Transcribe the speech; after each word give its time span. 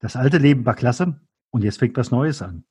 das 0.00 0.16
alte 0.16 0.38
Leben 0.38 0.64
war 0.64 0.74
klasse 0.74 1.20
und 1.50 1.64
jetzt 1.64 1.78
fängt 1.78 1.96
was 1.96 2.10
Neues 2.10 2.40
an. 2.42 2.64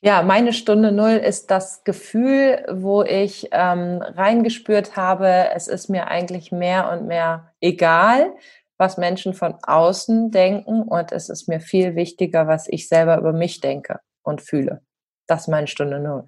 Ja, 0.00 0.22
meine 0.22 0.52
Stunde 0.52 0.92
Null 0.92 1.12
ist 1.12 1.50
das 1.50 1.82
Gefühl, 1.84 2.64
wo 2.70 3.02
ich 3.02 3.48
ähm, 3.52 4.02
reingespürt 4.02 4.96
habe, 4.96 5.48
es 5.54 5.66
ist 5.66 5.88
mir 5.88 6.08
eigentlich 6.08 6.52
mehr 6.52 6.92
und 6.92 7.06
mehr 7.06 7.52
egal, 7.60 8.34
was 8.76 8.98
Menschen 8.98 9.32
von 9.32 9.54
außen 9.62 10.30
denken 10.30 10.82
und 10.82 11.12
es 11.12 11.30
ist 11.30 11.48
mir 11.48 11.60
viel 11.60 11.96
wichtiger, 11.96 12.46
was 12.46 12.68
ich 12.68 12.88
selber 12.88 13.16
über 13.16 13.32
mich 13.32 13.60
denke 13.60 14.00
und 14.22 14.42
fühle. 14.42 14.82
Das 15.26 15.42
ist 15.42 15.48
meine 15.48 15.68
Stunde 15.68 16.00
Null. 16.00 16.24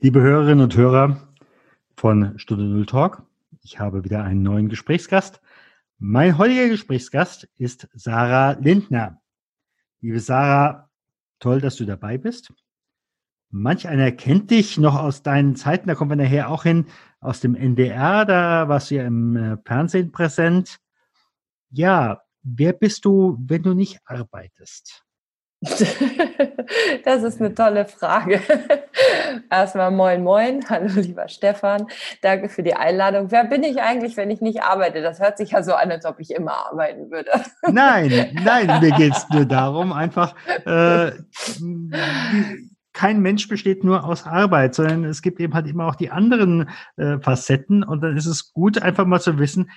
Liebe 0.00 0.20
Hörerinnen 0.20 0.64
und 0.64 0.76
Hörer 0.76 1.28
von 1.96 2.36
Stunde 2.38 2.64
Null 2.64 2.86
Talk, 2.86 3.22
ich 3.68 3.78
habe 3.78 4.02
wieder 4.02 4.24
einen 4.24 4.42
neuen 4.42 4.70
Gesprächsgast. 4.70 5.42
Mein 5.98 6.38
heutiger 6.38 6.70
Gesprächsgast 6.70 7.50
ist 7.56 7.86
Sarah 7.92 8.52
Lindner. 8.52 9.20
Liebe 10.00 10.20
Sarah, 10.20 10.88
toll, 11.38 11.60
dass 11.60 11.76
du 11.76 11.84
dabei 11.84 12.16
bist. 12.16 12.50
Manch 13.50 13.86
einer 13.86 14.10
kennt 14.12 14.50
dich 14.50 14.78
noch 14.78 14.94
aus 14.98 15.22
deinen 15.22 15.54
Zeiten, 15.54 15.86
da 15.86 15.94
kommen 15.94 16.12
wir 16.12 16.16
nachher 16.16 16.48
auch 16.48 16.62
hin, 16.62 16.86
aus 17.20 17.40
dem 17.40 17.54
NDR, 17.54 18.24
da 18.24 18.68
warst 18.70 18.90
du 18.90 18.94
ja 18.94 19.06
im 19.06 19.36
äh, 19.36 19.58
Fernsehen 19.66 20.12
präsent. 20.12 20.78
Ja, 21.70 22.22
wer 22.42 22.72
bist 22.72 23.04
du, 23.04 23.36
wenn 23.38 23.62
du 23.62 23.74
nicht 23.74 24.00
arbeitest? 24.06 25.04
Das 27.04 27.22
ist 27.22 27.40
eine 27.40 27.54
tolle 27.54 27.86
Frage. 27.86 28.40
Erstmal 29.50 29.90
moin 29.90 30.22
moin, 30.22 30.60
hallo 30.68 30.88
lieber 31.00 31.26
Stefan, 31.28 31.86
danke 32.22 32.48
für 32.48 32.62
die 32.62 32.74
Einladung. 32.74 33.30
Wer 33.30 33.44
bin 33.44 33.62
ich 33.64 33.80
eigentlich, 33.80 34.16
wenn 34.16 34.30
ich 34.30 34.40
nicht 34.40 34.62
arbeite? 34.62 35.02
Das 35.02 35.18
hört 35.20 35.38
sich 35.38 35.52
ja 35.52 35.62
so 35.62 35.72
an, 35.72 35.90
als 35.90 36.04
ob 36.04 36.20
ich 36.20 36.30
immer 36.30 36.52
arbeiten 36.66 37.10
würde. 37.10 37.30
Nein, 37.72 38.30
nein, 38.44 38.80
mir 38.80 38.92
geht 38.92 39.14
es 39.14 39.28
nur 39.30 39.46
darum, 39.46 39.92
einfach, 39.92 40.34
äh, 40.66 41.12
kein 42.92 43.20
Mensch 43.20 43.48
besteht 43.48 43.84
nur 43.84 44.04
aus 44.04 44.26
Arbeit, 44.26 44.74
sondern 44.74 45.04
es 45.04 45.22
gibt 45.22 45.40
eben 45.40 45.54
halt 45.54 45.66
immer 45.66 45.86
auch 45.86 45.94
die 45.94 46.10
anderen 46.10 46.68
äh, 46.96 47.18
Facetten 47.20 47.82
und 47.82 48.02
dann 48.02 48.16
ist 48.16 48.26
es 48.26 48.52
gut, 48.52 48.82
einfach 48.82 49.06
mal 49.06 49.20
zu 49.20 49.38
wissen, 49.38 49.70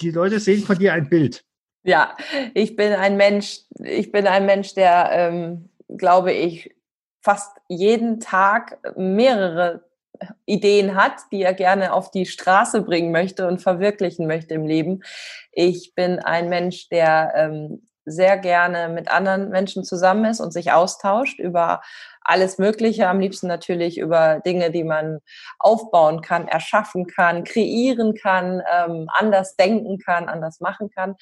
die 0.00 0.10
Leute 0.10 0.40
sehen 0.40 0.64
von 0.64 0.78
dir 0.78 0.92
ein 0.92 1.08
Bild. 1.08 1.44
Ja, 1.84 2.16
ich 2.54 2.76
bin 2.76 2.92
ein 2.92 3.16
Mensch, 3.16 3.60
ich 3.78 4.12
bin 4.12 4.26
ein 4.26 4.46
Mensch, 4.46 4.74
der, 4.74 5.10
ähm, 5.12 5.70
glaube 5.96 6.32
ich, 6.32 6.74
fast 7.22 7.56
jeden 7.68 8.20
Tag 8.20 8.78
mehrere 8.96 9.84
Ideen 10.46 10.94
hat, 10.96 11.12
die 11.32 11.42
er 11.42 11.54
gerne 11.54 11.92
auf 11.92 12.10
die 12.10 12.26
Straße 12.26 12.82
bringen 12.82 13.12
möchte 13.12 13.46
und 13.46 13.62
verwirklichen 13.62 14.26
möchte 14.26 14.54
im 14.54 14.66
Leben. 14.66 15.02
Ich 15.52 15.94
bin 15.94 16.18
ein 16.18 16.48
Mensch, 16.48 16.88
der 16.88 17.32
ähm, 17.36 17.87
sehr 18.10 18.38
gerne 18.38 18.88
mit 18.88 19.10
anderen 19.10 19.50
Menschen 19.50 19.84
zusammen 19.84 20.24
ist 20.24 20.40
und 20.40 20.52
sich 20.52 20.72
austauscht 20.72 21.38
über 21.38 21.80
alles 22.28 22.58
Mögliche, 22.58 23.08
am 23.08 23.20
liebsten 23.20 23.46
natürlich 23.46 23.96
über 23.96 24.40
Dinge, 24.40 24.70
die 24.70 24.84
man 24.84 25.20
aufbauen 25.58 26.20
kann, 26.20 26.46
erschaffen 26.46 27.06
kann, 27.06 27.42
kreieren 27.42 28.14
kann, 28.14 28.62
ähm, 28.70 29.08
anders 29.16 29.56
denken 29.56 29.98
kann, 29.98 30.28
anders 30.28 30.60
machen 30.60 30.90
kann. 30.90 31.16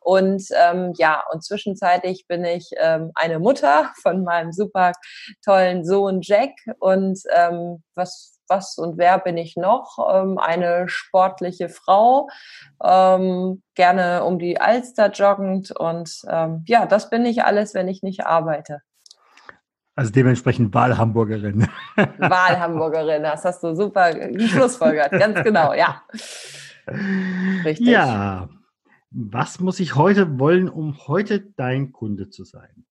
Und 0.00 0.48
ähm, 0.60 0.92
ja, 0.96 1.22
und 1.30 1.44
zwischenzeitlich 1.44 2.26
bin 2.26 2.44
ich 2.44 2.70
ähm, 2.78 3.12
eine 3.14 3.38
Mutter 3.38 3.92
von 4.02 4.24
meinem 4.24 4.52
super 4.52 4.92
tollen 5.44 5.84
Sohn 5.84 6.22
Jack. 6.22 6.50
Und 6.80 7.20
ähm, 7.36 7.84
was 7.94 8.37
was 8.48 8.78
und 8.78 8.98
wer 8.98 9.18
bin 9.18 9.36
ich 9.36 9.56
noch? 9.56 9.98
Ähm, 10.12 10.38
eine 10.38 10.88
sportliche 10.88 11.68
Frau, 11.68 12.28
ähm, 12.82 13.62
gerne 13.74 14.24
um 14.24 14.38
die 14.38 14.60
Alster 14.60 15.10
joggend 15.10 15.70
und 15.70 16.22
ähm, 16.28 16.64
ja, 16.66 16.86
das 16.86 17.10
bin 17.10 17.24
ich 17.24 17.44
alles, 17.44 17.74
wenn 17.74 17.88
ich 17.88 18.02
nicht 18.02 18.26
arbeite. 18.26 18.82
Also 19.94 20.12
dementsprechend 20.12 20.72
Wahlhamburgerin. 20.74 21.68
Wahlhamburgerin, 22.18 23.24
das 23.24 23.44
hast 23.44 23.64
du 23.64 23.74
super 23.74 24.14
geschlussfolgert, 24.14 25.10
ganz 25.10 25.42
genau, 25.42 25.72
ja. 25.72 26.02
Richtig. 27.64 27.88
Ja, 27.88 28.48
was 29.10 29.58
muss 29.58 29.80
ich 29.80 29.96
heute 29.96 30.38
wollen, 30.38 30.68
um 30.68 31.06
heute 31.08 31.40
dein 31.40 31.92
Kunde 31.92 32.30
zu 32.30 32.44
sein? 32.44 32.84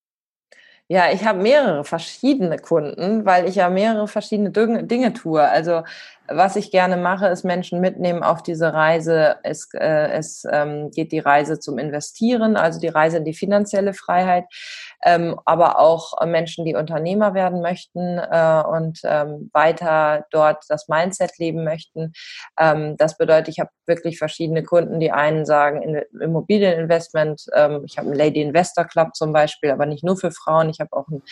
Ja, 0.90 1.12
ich 1.12 1.26
habe 1.26 1.40
mehrere 1.42 1.84
verschiedene 1.84 2.58
Kunden, 2.58 3.26
weil 3.26 3.46
ich 3.50 3.56
ja 3.56 3.70
mehrere 3.70 4.08
verschiedene 4.08 4.52
Dinge 4.52 5.12
tue. 5.14 5.44
Also 5.44 5.84
was 6.30 6.56
ich 6.56 6.72
gerne 6.72 6.98
mache, 6.98 7.28
ist 7.28 7.44
Menschen 7.44 7.80
mitnehmen 7.80 8.24
auf 8.24 8.44
diese 8.44 8.74
Reise. 8.74 9.38
Es, 9.44 9.70
äh, 9.74 10.12
es 10.12 10.44
ähm, 10.52 10.92
geht 10.92 11.12
die 11.12 11.20
Reise 11.20 11.60
zum 11.60 11.78
Investieren, 11.78 12.56
also 12.56 12.80
die 12.80 12.88
Reise 12.88 13.18
in 13.18 13.26
die 13.26 13.34
finanzielle 13.34 13.94
Freiheit 13.94 14.46
ähm, 15.04 15.40
aber 15.46 15.80
auch 15.80 16.14
Menschen, 16.26 16.66
die 16.66 16.76
Unternehmer 16.76 17.34
werden 17.34 17.62
möchten 17.62 18.18
äh, 18.18 18.64
und 18.68 19.00
ähm, 19.04 19.50
weiter 19.54 20.26
dort 20.32 20.64
das 20.70 20.88
Mindset 20.88 21.38
leben 21.38 21.64
möchten. 21.64 22.14
Ähm, 22.60 22.98
das 22.98 23.18
bedeutet, 23.18 23.50
ich 23.50 23.60
habe 23.60 23.70
wirklich 23.86 24.18
verschiedene 24.18 24.64
Kunden, 24.64 25.00
die 25.00 25.12
einen 25.12 25.46
sagen 25.46 25.82
in, 25.82 26.02
Immobilieninvestment. 26.20 27.46
Ähm, 27.54 27.84
ich 27.86 27.98
habe 27.98 28.08
einen 28.08 28.18
Lady 28.18 28.42
Investor 28.42 28.86
Club 28.86 29.16
zum 29.16 29.34
Beispiel, 29.34 29.72
aber 29.72 29.86
nicht 29.86 30.04
nur 30.04 30.18
für 30.18 30.32
Frauen. 30.32 30.70
Ich 30.70 30.80
habe 30.80 30.94
auch 30.94 31.08
einen 31.08 31.24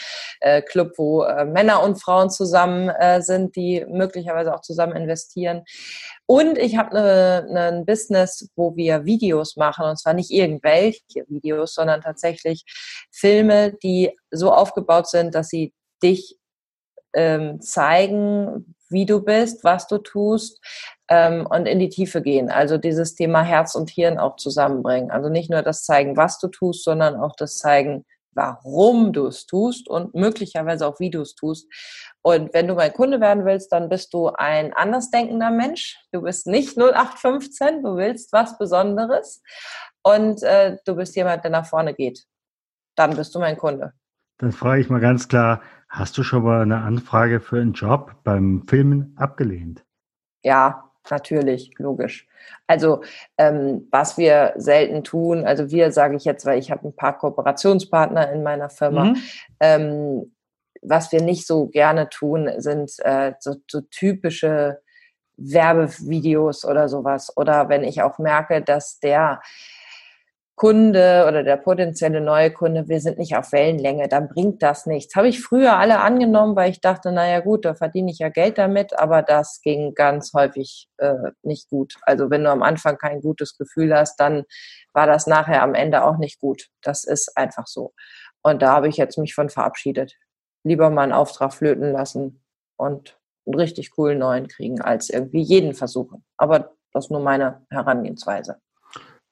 äh, 0.42 0.62
Club, 0.62 0.94
wo 0.98 1.24
äh, 1.24 1.46
Männer 1.46 1.84
und 1.84 2.02
Frauen 2.02 2.30
zusammen 2.30 2.90
äh, 2.90 3.22
sind, 3.22 3.56
die 3.56 3.86
möglicherweise 3.90 4.54
auch 4.54 4.62
zusammen 4.62 4.85
investieren. 4.92 5.64
Und 6.26 6.58
ich 6.58 6.78
habe 6.78 6.96
ne, 6.96 7.48
ne, 7.50 7.62
ein 7.74 7.86
Business, 7.86 8.50
wo 8.56 8.76
wir 8.76 9.06
Videos 9.06 9.56
machen, 9.56 9.86
und 9.86 10.00
zwar 10.00 10.14
nicht 10.14 10.32
irgendwelche 10.32 11.26
Videos, 11.28 11.74
sondern 11.74 12.02
tatsächlich 12.02 12.64
Filme, 13.12 13.74
die 13.84 14.12
so 14.32 14.52
aufgebaut 14.52 15.08
sind, 15.08 15.36
dass 15.36 15.50
sie 15.50 15.74
dich 16.04 16.38
ähm, 17.14 17.62
zeigen, 17.62 18.76
wie 18.90 19.06
du 19.06 19.22
bist, 19.22 19.64
was 19.64 19.88
du 19.88 19.98
tust 19.98 20.64
ähm, 21.10 21.48
und 21.50 21.66
in 21.66 21.80
die 21.80 21.90
Tiefe 21.90 22.22
gehen. 22.22 22.50
Also 22.50 22.78
dieses 22.78 23.16
Thema 23.16 23.42
Herz 23.42 23.76
und 23.76 23.90
Hirn 23.90 24.20
auch 24.20 24.36
zusammenbringen. 24.36 25.12
Also 25.12 25.30
nicht 25.30 25.50
nur 25.50 25.62
das 25.62 25.84
zeigen, 25.84 26.18
was 26.18 26.40
du 26.40 26.48
tust, 26.48 26.84
sondern 26.84 27.16
auch 27.16 27.36
das 27.36 27.58
zeigen, 27.58 28.06
warum 28.36 29.14
du 29.14 29.28
es 29.28 29.46
tust 29.46 29.88
und 29.88 30.14
möglicherweise 30.14 30.86
auch, 30.88 31.00
wie 31.00 31.10
du 31.10 31.22
es 31.22 31.36
tust. 31.36 31.68
Und 32.26 32.56
wenn 32.56 32.68
du 32.68 32.74
mein 32.74 32.92
Kunde 32.92 33.22
werden 33.22 33.46
willst, 33.46 33.72
dann 33.72 33.88
bist 33.88 34.12
du 34.12 34.30
ein 34.30 34.74
andersdenkender 34.74 35.52
Mensch. 35.52 36.00
Du 36.12 36.24
bist 36.24 36.48
nicht 36.48 36.76
0815, 36.76 37.84
du 37.84 37.98
willst 37.98 38.34
was 38.34 38.58
Besonderes 38.58 39.44
und 40.02 40.42
äh, 40.42 40.78
du 40.88 40.96
bist 40.96 41.16
jemand, 41.16 41.44
der 41.44 41.52
nach 41.52 41.68
vorne 41.68 41.94
geht. 41.94 42.26
Dann 42.96 43.16
bist 43.16 43.36
du 43.36 43.40
mein 43.40 43.58
Kunde. 43.58 43.94
Dann 44.40 44.52
frage 44.52 44.82
ich 44.82 44.90
mal 44.90 45.02
ganz 45.02 45.28
klar, 45.28 45.62
hast 45.88 46.18
du 46.18 46.24
schon 46.24 46.42
mal 46.42 46.64
eine 46.64 46.78
Anfrage 46.78 47.40
für 47.40 47.62
einen 47.62 47.74
Job 47.74 48.16
beim 48.24 48.64
Filmen 48.68 49.16
abgelehnt? 49.20 49.86
Ja, 50.42 50.90
natürlich, 51.12 51.78
logisch. 51.78 52.28
Also 52.66 53.04
ähm, 53.38 53.88
was 53.92 54.18
wir 54.18 54.54
selten 54.56 55.04
tun, 55.04 55.46
also 55.46 55.70
wir 55.70 55.92
sage 55.92 56.16
ich 56.16 56.26
jetzt, 56.26 56.48
weil 56.48 56.58
ich 56.58 56.72
habe 56.72 56.88
ein 56.88 56.96
paar 56.96 57.20
Kooperationspartner 57.20 58.32
in 58.32 58.42
meiner 58.42 58.72
Firma, 58.72 59.06
mhm. 59.06 59.18
ähm, 59.60 60.35
was 60.88 61.12
wir 61.12 61.22
nicht 61.22 61.48
so 61.48 61.68
gerne 61.68 62.10
tun, 62.10 62.50
sind 62.58 62.92
äh, 63.00 63.34
so, 63.40 63.56
so 63.70 63.82
typische 63.82 64.80
Werbevideos 65.38 66.66
oder 66.66 66.88
sowas. 66.90 67.36
Oder 67.36 67.70
wenn 67.70 67.84
ich 67.84 68.02
auch 68.02 68.20
merke, 68.20 68.62
dass 68.62 69.00
der 69.00 69.42
Kunde 70.56 71.26
oder 71.28 71.44
der 71.44 71.58
potenzielle 71.58 72.22
neue 72.22 72.50
Kunde, 72.50 72.88
wir 72.88 73.02
sind 73.02 73.18
nicht 73.18 73.36
auf 73.36 73.52
Wellenlänge, 73.52 74.08
dann 74.08 74.30
bringt 74.30 74.64
das 74.64 74.86
nichts. 74.86 75.14
Habe 75.16 75.28
ich 75.28 75.42
früher 75.42 75.78
alle 75.78 76.00
angenommen, 76.00 76.56
weil 76.56 76.72
ich 76.72 76.80
dachte, 76.80 77.12
naja 77.12 77.42
gut, 77.42 77.66
da 77.66 77.76
verdiene 77.76 78.10
ich 78.10 78.20
ja 78.20 78.30
Geld 78.30 78.58
damit, 78.58 78.98
aber 78.98 79.22
das 79.22 79.60
ging 79.62 79.94
ganz 79.96 80.32
häufig 80.34 80.88
äh, 80.98 81.32
nicht 81.44 81.70
gut. 81.70 81.96
Also 82.04 82.30
wenn 82.30 82.46
du 82.46 82.52
am 82.52 82.64
Anfang 82.64 82.98
kein 82.98 83.20
gutes 83.20 83.58
Gefühl 83.58 83.94
hast, 83.94 84.18
dann 84.18 84.46
war 84.94 85.08
das 85.08 85.28
nachher 85.28 85.62
am 85.62 85.74
Ende 85.74 86.06
auch 86.06 86.18
nicht 86.18 86.40
gut. 86.40 86.68
Das 86.82 87.04
ist 87.04 87.36
einfach 87.36 87.68
so. 87.68 87.94
Und 88.42 88.62
da 88.62 88.72
habe 88.72 88.88
ich 88.88 88.96
jetzt 88.96 89.18
mich 89.18 89.36
von 89.36 89.50
verabschiedet. 89.50 90.16
Lieber 90.66 90.90
mal 90.90 91.04
einen 91.04 91.14
Auftrag 91.14 91.54
flöten 91.54 91.92
lassen 91.92 92.42
und 92.76 93.18
einen 93.46 93.56
richtig 93.56 93.92
coolen 93.92 94.20
neuen 94.20 94.48
kriegen, 94.48 94.82
als 94.82 95.10
irgendwie 95.10 95.42
jeden 95.42 95.74
versuchen. 95.74 96.24
Aber 96.38 96.76
das 96.92 97.06
ist 97.06 97.12
nur 97.12 97.22
meine 97.22 97.66
Herangehensweise. 97.70 98.58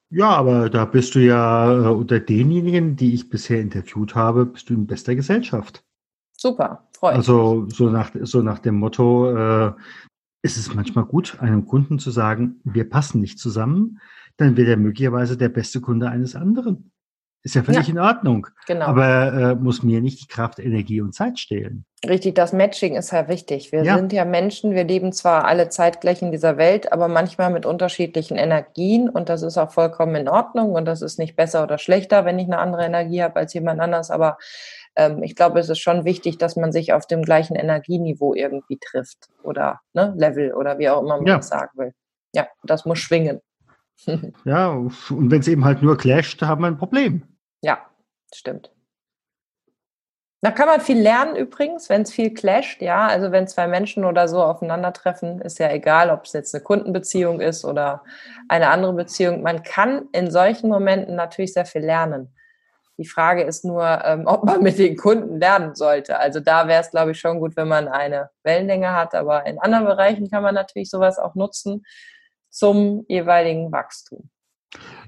Ja, 0.10 0.30
aber 0.30 0.70
da 0.70 0.86
bist 0.86 1.16
du 1.16 1.20
ja 1.20 1.74
äh, 1.74 1.88
unter 1.88 2.20
denjenigen, 2.20 2.96
die 2.96 3.16
ich 3.16 3.30
bisher 3.30 3.60
interviewt 3.60 4.14
habe, 4.14 4.46
bist 4.46 4.70
du 4.70 4.76
in 4.76 4.86
bester 4.86 5.16
Gesellschaft. 5.16 5.84
Super, 6.38 6.88
freut 6.96 7.16
Also 7.16 7.68
so 7.70 7.90
nach, 7.90 8.12
so 8.22 8.44
nach 8.44 8.60
dem 8.60 8.76
Motto, 8.76 9.36
äh, 9.36 9.74
ist 10.44 10.58
es 10.58 10.76
manchmal 10.76 11.06
gut, 11.06 11.40
einem 11.40 11.66
Kunden 11.66 11.98
zu 11.98 12.12
sagen, 12.12 12.60
wir 12.64 12.88
passen 12.88 13.22
nicht 13.22 13.40
zusammen, 13.40 14.00
dann 14.38 14.56
wird 14.56 14.68
er 14.68 14.78
möglicherweise 14.78 15.38
der 15.38 15.50
beste 15.50 15.82
Kunde 15.82 16.10
eines 16.10 16.36
anderen. 16.36 16.92
Ist 17.46 17.56
ja 17.56 17.64
völlig 17.64 17.88
ja, 17.88 17.94
in 17.94 18.00
Ordnung. 18.00 18.48
Genau. 18.68 18.86
Aber 18.86 19.34
äh, 19.34 19.56
muss 19.56 19.84
mir 19.84 20.00
nicht 20.00 20.22
die 20.22 20.28
Kraft, 20.28 20.60
Energie 20.60 21.02
und 21.02 21.14
Zeit 21.14 21.38
stehlen. 21.40 21.86
Richtig, 22.08 22.36
das 22.36 22.54
Matching 22.54 22.96
ist 22.96 23.12
ja 23.12 23.28
wichtig. 23.28 23.74
Wir 23.74 23.84
ja. 23.84 23.98
sind 23.98 24.14
ja 24.14 24.24
Menschen, 24.24 24.72
wir 24.72 24.86
leben 24.86 25.12
zwar 25.12 25.44
alle 25.44 25.68
zeitgleich 25.68 26.22
in 26.22 26.32
dieser 26.32 26.56
Welt, 26.56 26.94
aber 26.94 27.10
manchmal 27.10 27.52
mit 27.52 27.66
unterschiedlichen 27.66 28.38
Energien 28.38 29.10
und 29.10 29.28
das 29.28 29.42
ist 29.42 29.58
auch 29.58 29.72
vollkommen 29.72 30.16
in 30.16 30.30
Ordnung 30.30 30.72
und 30.72 30.86
das 30.86 31.02
ist 31.02 31.20
nicht 31.20 31.36
besser 31.36 31.64
oder 31.64 31.78
schlechter, 31.78 32.24
wenn 32.24 32.40
ich 32.40 32.48
eine 32.48 32.60
andere 32.60 32.86
Energie 32.86 33.22
habe 33.22 33.36
als 33.36 33.54
jemand 33.54 33.82
anders. 33.82 34.10
Aber 34.10 34.38
ähm, 34.96 35.22
ich 35.22 35.36
glaube, 35.36 35.60
es 35.60 35.68
ist 35.68 35.80
schon 35.80 36.06
wichtig, 36.06 36.38
dass 36.38 36.56
man 36.56 36.72
sich 36.72 36.94
auf 36.94 37.08
dem 37.08 37.24
gleichen 37.24 37.56
Energieniveau 37.56 38.34
irgendwie 38.36 38.80
trifft 38.80 39.28
oder 39.44 39.82
ne, 39.94 40.14
Level 40.16 40.54
oder 40.54 40.80
wie 40.80 40.88
auch 40.88 41.02
immer 41.02 41.18
man 41.18 41.28
ja. 41.28 41.38
das 41.38 41.50
sagen 41.50 41.72
will. 41.76 41.94
Ja, 42.34 42.48
das 42.64 42.86
muss 42.86 43.00
schwingen. 43.00 43.42
ja, 44.46 44.70
und 44.70 44.94
wenn 45.10 45.42
es 45.42 45.48
eben 45.50 45.66
halt 45.66 45.82
nur 45.82 45.98
clasht, 45.98 46.42
haben 46.42 46.62
wir 46.62 46.68
ein 46.68 46.78
Problem. 46.78 47.24
Ja, 47.64 47.80
stimmt. 48.34 48.72
Da 50.42 50.52
kann 50.52 50.68
man 50.68 50.82
viel 50.82 51.00
lernen 51.00 51.38
übrigens, 51.38 51.88
wenn 51.88 52.02
es 52.02 52.12
viel 52.12 52.34
clasht, 52.34 52.82
ja. 52.82 53.08
Also 53.08 53.32
wenn 53.32 53.48
zwei 53.48 53.66
Menschen 53.66 54.04
oder 54.04 54.28
so 54.28 54.44
aufeinandertreffen, 54.44 55.40
ist 55.40 55.58
ja 55.60 55.72
egal, 55.72 56.10
ob 56.10 56.26
es 56.26 56.34
jetzt 56.34 56.54
eine 56.54 56.62
Kundenbeziehung 56.62 57.40
ist 57.40 57.64
oder 57.64 58.04
eine 58.50 58.68
andere 58.68 58.92
Beziehung. 58.92 59.42
Man 59.42 59.64
kann 59.64 60.10
in 60.12 60.30
solchen 60.30 60.68
Momenten 60.68 61.16
natürlich 61.16 61.54
sehr 61.54 61.66
viel 61.66 61.84
lernen. 61.84 62.36
Die 62.98 63.08
Frage 63.08 63.44
ist 63.44 63.64
nur, 63.64 63.86
ähm, 64.04 64.24
ob 64.28 64.44
man 64.44 64.62
mit 64.62 64.78
den 64.78 64.98
Kunden 64.98 65.40
lernen 65.40 65.76
sollte. 65.76 66.20
Also 66.20 66.42
da 66.42 66.68
wäre 66.68 66.82
es, 66.82 66.92
glaube 66.92 67.12
ich, 67.12 67.20
schon 67.22 67.40
gut, 67.40 67.56
wenn 67.56 67.70
man 67.70 67.88
eine 67.88 68.30
Wellenlänge 68.44 68.92
hat. 68.92 69.16
Aber 69.16 69.46
in 69.46 69.60
anderen 69.60 69.86
Bereichen 69.86 70.30
kann 70.30 70.44
man 70.44 70.56
natürlich 70.56 70.90
sowas 70.90 71.20
auch 71.20 71.36
nutzen 71.36 71.86
zum 72.50 73.06
jeweiligen 73.08 73.72
Wachstum. 73.72 74.30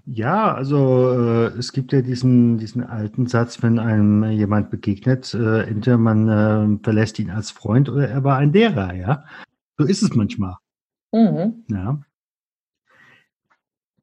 Ja, 0.06 0.54
also 0.54 1.12
äh, 1.14 1.58
es 1.58 1.72
gibt 1.72 1.92
ja 1.92 2.02
diesen, 2.02 2.60
diesen 2.60 2.84
alten 2.84 3.26
Satz, 3.26 3.64
wenn 3.64 3.80
einem 3.80 4.24
jemand 4.26 4.70
begegnet, 4.70 5.34
äh, 5.34 5.64
entweder 5.64 5.98
man 5.98 6.30
äh, 6.30 6.80
verlässt 6.84 7.18
ihn 7.18 7.32
als 7.32 7.50
Freund 7.50 7.90
oder 7.90 8.08
er 8.08 8.24
war 8.24 8.38
ein 8.38 8.52
derer, 8.52 8.94
ja. 8.94 9.26
So 9.78 9.86
ist 9.86 10.04
es 10.04 10.14
manchmal. 10.14 10.58
Mhm. 11.12 11.66
Ja. 11.70 12.02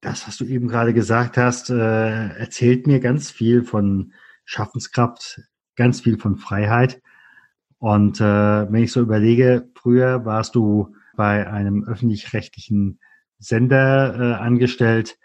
Das, 0.01 0.27
was 0.27 0.37
du 0.39 0.45
eben 0.45 0.67
gerade 0.67 0.93
gesagt 0.93 1.37
hast, 1.37 1.71
äh, 1.71 2.37
erzählt 2.37 2.89
mir 2.89 2.99
ganz 2.99 3.31
viel 3.31 3.63
von 3.63 4.13
Schaffenskraft, 4.45 5.41
ganz 5.77 6.01
viel 6.01 6.19
von 6.19 6.37
Freiheit. 6.37 7.01
Und 7.79 8.21
äh, 8.21 8.25
wenn 8.73 8.83
ich 8.83 8.91
so 8.91 9.01
überlege, 9.01 9.71
früher 9.77 10.25
warst 10.25 10.57
du 10.57 10.97
bei 11.15 11.49
einem 11.49 11.85
öffentlich-rechtlichen 11.85 12.99
Sender 13.39 14.15
äh, 14.19 14.35
angestellt 14.35 15.19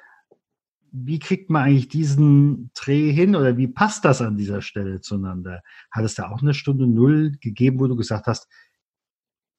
wie 0.91 1.19
kriegt 1.19 1.49
man 1.49 1.63
eigentlich 1.63 1.89
diesen 1.89 2.71
Dreh 2.73 3.11
hin 3.11 3.35
oder 3.35 3.57
wie 3.57 3.67
passt 3.67 4.05
das 4.05 4.21
an 4.21 4.37
dieser 4.37 4.61
Stelle 4.61 5.01
zueinander? 5.01 5.61
Hat 5.91 6.05
es 6.05 6.15
da 6.15 6.29
auch 6.29 6.41
eine 6.41 6.53
Stunde 6.53 6.87
Null 6.87 7.33
gegeben, 7.39 7.79
wo 7.79 7.87
du 7.87 7.95
gesagt 7.95 8.27
hast, 8.27 8.47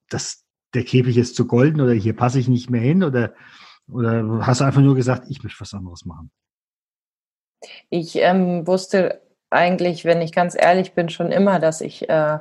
das, 0.08 0.44
der 0.74 0.84
Käfig 0.84 1.16
ist 1.16 1.36
zu 1.36 1.46
golden 1.46 1.80
oder 1.80 1.92
hier 1.92 2.16
passe 2.16 2.38
ich 2.38 2.48
nicht 2.48 2.70
mehr 2.70 2.80
hin 2.80 3.02
oder, 3.02 3.34
oder 3.90 4.46
hast 4.46 4.60
du 4.60 4.64
einfach 4.64 4.80
nur 4.80 4.94
gesagt, 4.94 5.24
ich 5.28 5.42
möchte 5.42 5.60
was 5.60 5.74
anderes 5.74 6.04
machen? 6.04 6.30
Ich 7.90 8.16
ähm, 8.16 8.66
wusste 8.66 9.22
eigentlich, 9.50 10.04
wenn 10.04 10.22
ich 10.22 10.32
ganz 10.32 10.56
ehrlich 10.58 10.92
bin, 10.92 11.08
schon 11.08 11.32
immer, 11.32 11.58
dass 11.58 11.80
ich, 11.80 12.08
äh, 12.08 12.38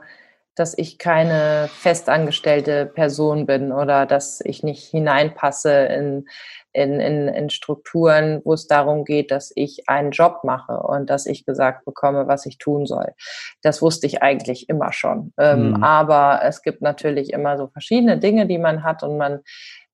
dass 0.55 0.77
ich 0.77 0.97
keine 0.97 1.69
festangestellte 1.71 2.85
Person 2.85 3.45
bin 3.45 3.71
oder 3.71 4.05
dass 4.05 4.41
ich 4.41 4.63
nicht 4.63 4.83
hineinpasse 4.85 5.71
in 5.71 6.27
in, 6.73 6.99
in, 6.99 7.27
in 7.27 7.49
Strukturen, 7.49 8.41
wo 8.43 8.53
es 8.53 8.67
darum 8.67 9.05
geht, 9.05 9.31
dass 9.31 9.51
ich 9.55 9.87
einen 9.87 10.11
Job 10.11 10.43
mache 10.43 10.79
und 10.79 11.09
dass 11.09 11.25
ich 11.25 11.45
gesagt 11.45 11.85
bekomme, 11.85 12.27
was 12.27 12.45
ich 12.45 12.57
tun 12.57 12.85
soll. 12.85 13.13
Das 13.61 13.81
wusste 13.81 14.07
ich 14.07 14.21
eigentlich 14.21 14.69
immer 14.69 14.93
schon. 14.93 15.33
Ähm, 15.37 15.69
mhm. 15.69 15.83
Aber 15.83 16.41
es 16.43 16.61
gibt 16.61 16.81
natürlich 16.81 17.33
immer 17.33 17.57
so 17.57 17.67
verschiedene 17.67 18.17
Dinge, 18.17 18.45
die 18.45 18.59
man 18.59 18.83
hat 18.83 19.03
und 19.03 19.17
man, 19.17 19.39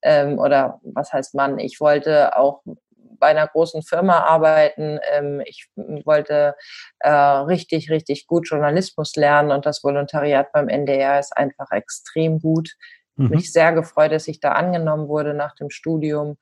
ähm, 0.01 0.39
oder 0.39 0.79
was 0.83 1.13
heißt 1.13 1.35
man, 1.35 1.59
ich 1.59 1.79
wollte 1.79 2.35
auch 2.37 2.61
bei 3.23 3.29
einer 3.29 3.47
großen 3.47 3.83
Firma 3.83 4.19
arbeiten. 4.19 4.99
Ähm, 5.13 5.41
ich 5.45 5.69
wollte 5.77 6.55
äh, 6.99 7.09
richtig, 7.09 7.89
richtig 7.89 8.27
gut 8.27 8.49
Journalismus 8.49 9.15
lernen 9.15 9.51
und 9.51 9.65
das 9.65 9.81
Volontariat 9.81 10.51
beim 10.51 10.67
NDR 10.67 11.19
ist 11.19 11.35
einfach 11.37 11.71
extrem 11.71 12.39
gut. 12.39 12.71
Mhm. 13.15 13.29
Mich 13.29 13.53
sehr 13.53 13.73
gefreut, 13.73 14.11
dass 14.11 14.27
ich 14.27 14.39
da 14.39 14.53
angenommen 14.53 15.07
wurde 15.07 15.33
nach 15.33 15.55
dem 15.55 15.69
Studium. 15.69 16.37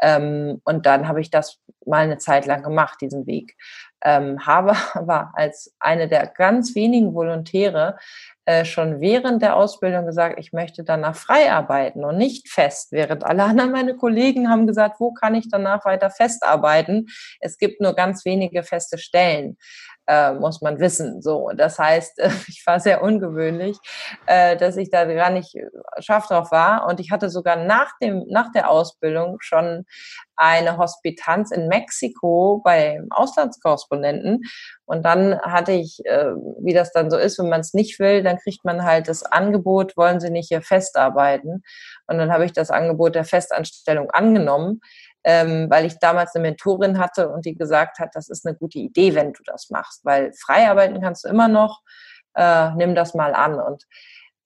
Ähm, 0.00 0.60
und 0.64 0.86
dann 0.86 1.08
habe 1.08 1.20
ich 1.20 1.30
das 1.30 1.60
mal 1.84 2.04
eine 2.04 2.18
Zeit 2.18 2.46
lang 2.46 2.62
gemacht, 2.62 3.00
diesen 3.00 3.26
Weg. 3.26 3.56
Ähm, 4.04 4.44
habe 4.44 4.74
aber 4.94 5.32
als 5.34 5.74
eine 5.78 6.08
der 6.08 6.26
ganz 6.26 6.74
wenigen 6.74 7.14
Volontäre 7.14 7.96
äh, 8.44 8.64
schon 8.64 9.00
während 9.00 9.42
der 9.42 9.56
Ausbildung 9.56 10.06
gesagt, 10.06 10.38
ich 10.38 10.52
möchte 10.52 10.84
danach 10.84 11.16
frei 11.16 11.52
arbeiten 11.52 12.04
und 12.04 12.16
nicht 12.16 12.48
fest, 12.48 12.92
während 12.92 13.24
alle 13.24 13.44
anderen 13.44 13.72
meine 13.72 13.96
Kollegen 13.96 14.48
haben 14.48 14.66
gesagt, 14.66 15.00
wo 15.00 15.12
kann 15.12 15.34
ich 15.34 15.48
danach 15.48 15.84
weiter 15.84 16.10
festarbeiten? 16.10 17.08
Es 17.40 17.58
gibt 17.58 17.80
nur 17.80 17.94
ganz 17.94 18.24
wenige 18.24 18.62
feste 18.62 18.98
Stellen 18.98 19.56
äh, 20.06 20.32
muss 20.32 20.60
man 20.60 20.78
wissen. 20.78 21.22
So, 21.22 21.50
das 21.54 21.78
heißt, 21.78 22.18
ich 22.48 22.62
war 22.66 22.80
sehr 22.80 23.02
ungewöhnlich, 23.02 23.78
äh, 24.26 24.56
dass 24.56 24.76
ich 24.76 24.90
da 24.90 25.04
gar 25.04 25.30
nicht 25.30 25.56
scharf 25.98 26.26
drauf 26.28 26.50
war. 26.50 26.86
Und 26.86 27.00
ich 27.00 27.10
hatte 27.10 27.30
sogar 27.30 27.56
nach 27.56 27.92
dem 28.00 28.24
nach 28.28 28.52
der 28.52 28.70
Ausbildung 28.70 29.38
schon 29.40 29.84
eine 30.36 30.76
Hospitanz 30.76 31.50
in 31.50 31.68
Mexiko 31.68 32.60
bei 32.62 33.00
Auslandskorrespondenten. 33.10 34.42
Und 34.84 35.04
dann 35.04 35.40
hatte 35.40 35.72
ich, 35.72 36.04
äh, 36.04 36.32
wie 36.60 36.74
das 36.74 36.92
dann 36.92 37.10
so 37.10 37.16
ist, 37.16 37.38
wenn 37.38 37.48
man 37.48 37.60
es 37.60 37.74
nicht 37.74 37.98
will, 37.98 38.22
dann 38.22 38.38
kriegt 38.38 38.64
man 38.64 38.84
halt 38.84 39.08
das 39.08 39.22
Angebot, 39.24 39.96
wollen 39.96 40.20
Sie 40.20 40.30
nicht 40.30 40.48
hier 40.48 40.62
festarbeiten? 40.62 41.64
Und 42.06 42.18
dann 42.18 42.32
habe 42.32 42.44
ich 42.44 42.52
das 42.52 42.70
Angebot 42.70 43.14
der 43.14 43.24
Festanstellung 43.24 44.10
angenommen 44.10 44.80
ähm, 45.26 45.68
weil 45.68 45.84
ich 45.84 45.98
damals 45.98 46.34
eine 46.34 46.42
Mentorin 46.42 47.00
hatte 47.00 47.28
und 47.28 47.44
die 47.44 47.56
gesagt 47.56 47.98
hat, 47.98 48.10
das 48.14 48.28
ist 48.28 48.46
eine 48.46 48.56
gute 48.56 48.78
Idee, 48.78 49.16
wenn 49.16 49.32
du 49.32 49.42
das 49.44 49.70
machst, 49.70 50.04
weil 50.04 50.32
frei 50.32 50.70
arbeiten 50.70 51.00
kannst 51.00 51.24
du 51.24 51.28
immer 51.28 51.48
noch, 51.48 51.82
äh, 52.34 52.70
nimm 52.76 52.94
das 52.94 53.12
mal 53.12 53.34
an. 53.34 53.58
Und 53.58 53.82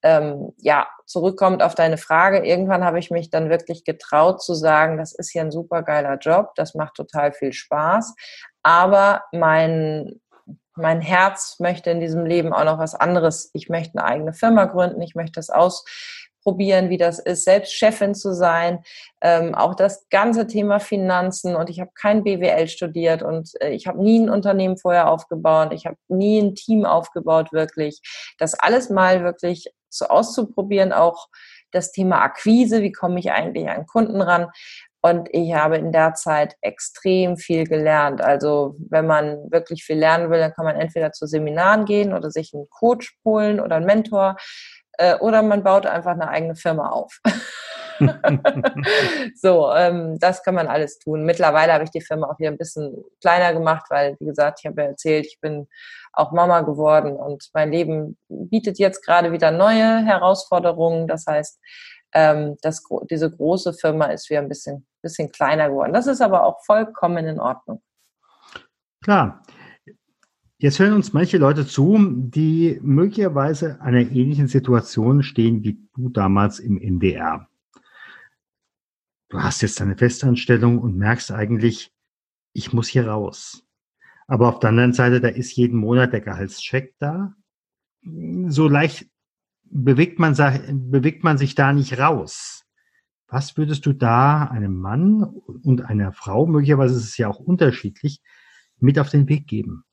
ähm, 0.03 0.55
ja, 0.57 0.89
zurückkommt 1.05 1.63
auf 1.63 1.75
deine 1.75 1.99
Frage, 1.99 2.47
irgendwann 2.47 2.83
habe 2.83 2.99
ich 2.99 3.11
mich 3.11 3.29
dann 3.29 3.51
wirklich 3.51 3.85
getraut 3.85 4.43
zu 4.43 4.55
sagen, 4.55 4.97
das 4.97 5.13
ist 5.13 5.31
hier 5.31 5.43
ein 5.43 5.51
super 5.51 5.83
geiler 5.83 6.17
Job, 6.17 6.55
das 6.55 6.75
macht 6.75 6.95
total 6.95 7.33
viel 7.33 7.53
Spaß, 7.53 8.15
aber 8.63 9.25
mein 9.33 10.19
mein 10.77 11.03
Herz 11.03 11.57
möchte 11.59 11.91
in 11.91 12.01
diesem 12.01 12.25
Leben 12.25 12.55
auch 12.55 12.65
noch 12.65 12.79
was 12.79 12.95
anderes. 12.95 13.51
Ich 13.53 13.69
möchte 13.69 13.99
eine 13.99 14.07
eigene 14.07 14.33
Firma 14.33 14.65
gründen, 14.65 15.03
ich 15.03 15.15
möchte 15.15 15.33
das 15.33 15.51
aus 15.51 15.85
probieren, 16.43 16.91
wie 16.91 16.97
das 16.97 17.19
ist, 17.19 17.45
selbst 17.45 17.73
Chefin 17.73 18.15
zu 18.15 18.35
sein. 18.35 18.83
Ähm, 19.21 19.55
auch 19.55 19.75
das 19.75 20.09
ganze 20.09 20.47
Thema 20.47 20.81
Finanzen 20.81 21.57
und 21.57 21.71
ich 21.71 21.81
habe 21.81 21.91
kein 21.95 22.25
BWL 22.25 22.69
studiert 22.69 23.23
und 23.23 23.51
äh, 23.61 23.71
ich 23.71 23.87
habe 23.87 24.03
nie 24.03 24.19
ein 24.21 24.31
Unternehmen 24.31 24.79
vorher 24.79 25.11
aufgebaut, 25.11 25.73
ich 25.73 25.87
habe 25.87 25.97
nie 26.09 26.41
ein 26.41 26.55
Team 26.55 26.85
aufgebaut, 26.85 27.53
wirklich. 27.53 28.01
Das 28.39 28.55
alles 28.55 28.91
mal 28.91 29.23
wirklich 29.23 29.73
so 29.89 30.07
auszuprobieren, 30.07 30.93
auch 30.93 31.29
das 31.73 31.93
Thema 31.93 32.23
Akquise, 32.23 32.83
wie 32.83 32.93
komme 32.93 33.21
ich 33.21 33.31
eigentlich 33.31 33.69
an 33.69 33.87
Kunden 33.87 34.21
ran. 34.21 34.49
Und 35.03 35.29
ich 35.33 35.55
habe 35.55 35.79
in 35.79 35.93
der 35.93 36.15
Zeit 36.15 36.57
extrem 36.61 37.39
viel 37.39 37.65
gelernt. 37.65 38.21
Also 38.21 38.77
wenn 38.91 39.07
man 39.07 39.51
wirklich 39.51 39.83
viel 39.83 39.97
lernen 39.97 40.31
will, 40.31 40.41
dann 40.41 40.53
kann 40.53 40.67
man 40.67 40.77
entweder 40.77 41.13
zu 41.13 41.27
Seminaren 41.27 41.87
gehen 41.87 42.13
oder 42.13 42.31
sich 42.31 42.53
einen 42.53 42.69
Coach 42.69 43.17
holen 43.25 43.61
oder 43.61 43.77
einen 43.77 43.87
Mentor. 43.87 44.37
Äh, 44.99 45.17
oder 45.17 45.43
man 45.43 45.63
baut 45.63 45.87
einfach 45.87 46.13
eine 46.13 46.29
eigene 46.29 46.55
Firma 46.55 46.91
auf. 46.91 47.21
so, 49.35 49.73
ähm, 49.75 50.19
das 50.19 50.43
kann 50.43 50.55
man 50.55 50.69
alles 50.69 50.99
tun. 50.99 51.25
Mittlerweile 51.25 51.73
habe 51.73 51.85
ich 51.85 51.91
die 51.91 52.01
Firma 52.01 52.29
auch 52.29 52.39
wieder 52.39 52.51
ein 52.51 52.59
bisschen 52.59 53.05
kleiner 53.21 53.53
gemacht, 53.53 53.87
weil, 53.91 54.17
wie 54.21 54.27
gesagt, 54.27 54.61
ich 54.61 54.67
habe 54.67 54.83
ja 54.83 54.89
erzählt, 54.89 55.27
ich 55.27 55.39
bin 55.41 55.69
auch 56.13 56.33
Mama 56.33 56.63
geworden 56.63 57.17
und 57.17 57.49
mein 57.55 57.71
Leben 57.71 58.19
bietet 58.29 58.79
jetzt 58.79 59.05
gerade 59.05 59.33
wieder 59.33 59.51
neue 59.51 60.05
Herausforderungen. 60.05 61.07
Das 61.07 61.27
heißt, 61.27 61.61
ähm, 62.13 62.57
das, 62.63 62.83
diese 63.11 63.31
große 63.31 63.75
Firma 63.75 64.07
ist 64.07 64.31
wieder 64.31 64.41
ein 64.41 64.49
bisschen, 64.49 64.87
bisschen 65.03 65.31
kleiner 65.31 65.69
geworden. 65.69 65.93
Das 65.93 66.07
ist 66.07 66.21
aber 66.21 66.45
auch 66.45 66.65
vollkommen 66.65 67.27
in 67.27 67.41
Ordnung. 67.41 67.83
Klar. 69.03 69.43
Jetzt 70.63 70.79
hören 70.79 70.93
uns 70.93 71.15
manche 71.15 71.39
Leute 71.39 71.67
zu, 71.67 71.97
die 72.13 72.79
möglicherweise 72.83 73.81
einer 73.81 74.01
ähnlichen 74.01 74.47
Situation 74.47 75.23
stehen 75.23 75.65
wie 75.65 75.81
du 75.97 76.11
damals 76.11 76.59
im 76.59 76.79
NDR. 76.79 77.49
Du 79.31 79.39
hast 79.41 79.63
jetzt 79.63 79.81
deine 79.81 79.97
Festanstellung 79.97 80.79
und 80.79 80.99
merkst 80.99 81.33
eigentlich, 81.33 81.95
ich 82.53 82.75
muss 82.75 82.89
hier 82.89 83.09
raus. 83.09 83.67
Aber 84.27 84.51
auf 84.51 84.59
der 84.59 84.69
anderen 84.69 84.93
Seite, 84.93 85.23
da 85.23 85.29
ist 85.29 85.57
jeden 85.57 85.79
Monat 85.79 86.13
der 86.13 86.21
Gehaltscheck 86.21 86.95
da. 86.99 87.35
So 88.03 88.69
leicht 88.69 89.09
bewegt 89.63 90.19
man, 90.19 90.35
bewegt 90.91 91.25
man 91.25 91.39
sich 91.39 91.55
da 91.55 91.73
nicht 91.73 91.99
raus. 91.99 92.67
Was 93.29 93.57
würdest 93.57 93.87
du 93.87 93.95
da 93.95 94.45
einem 94.45 94.77
Mann 94.77 95.23
und 95.23 95.87
einer 95.87 96.13
Frau, 96.13 96.47
möglicherweise 96.47 96.97
ist 96.97 97.05
es 97.05 97.17
ja 97.17 97.29
auch 97.29 97.41
unterschiedlich, 97.41 98.21
mit 98.79 98.99
auf 98.99 99.09
den 99.09 99.27
Weg 99.27 99.47
geben? 99.47 99.87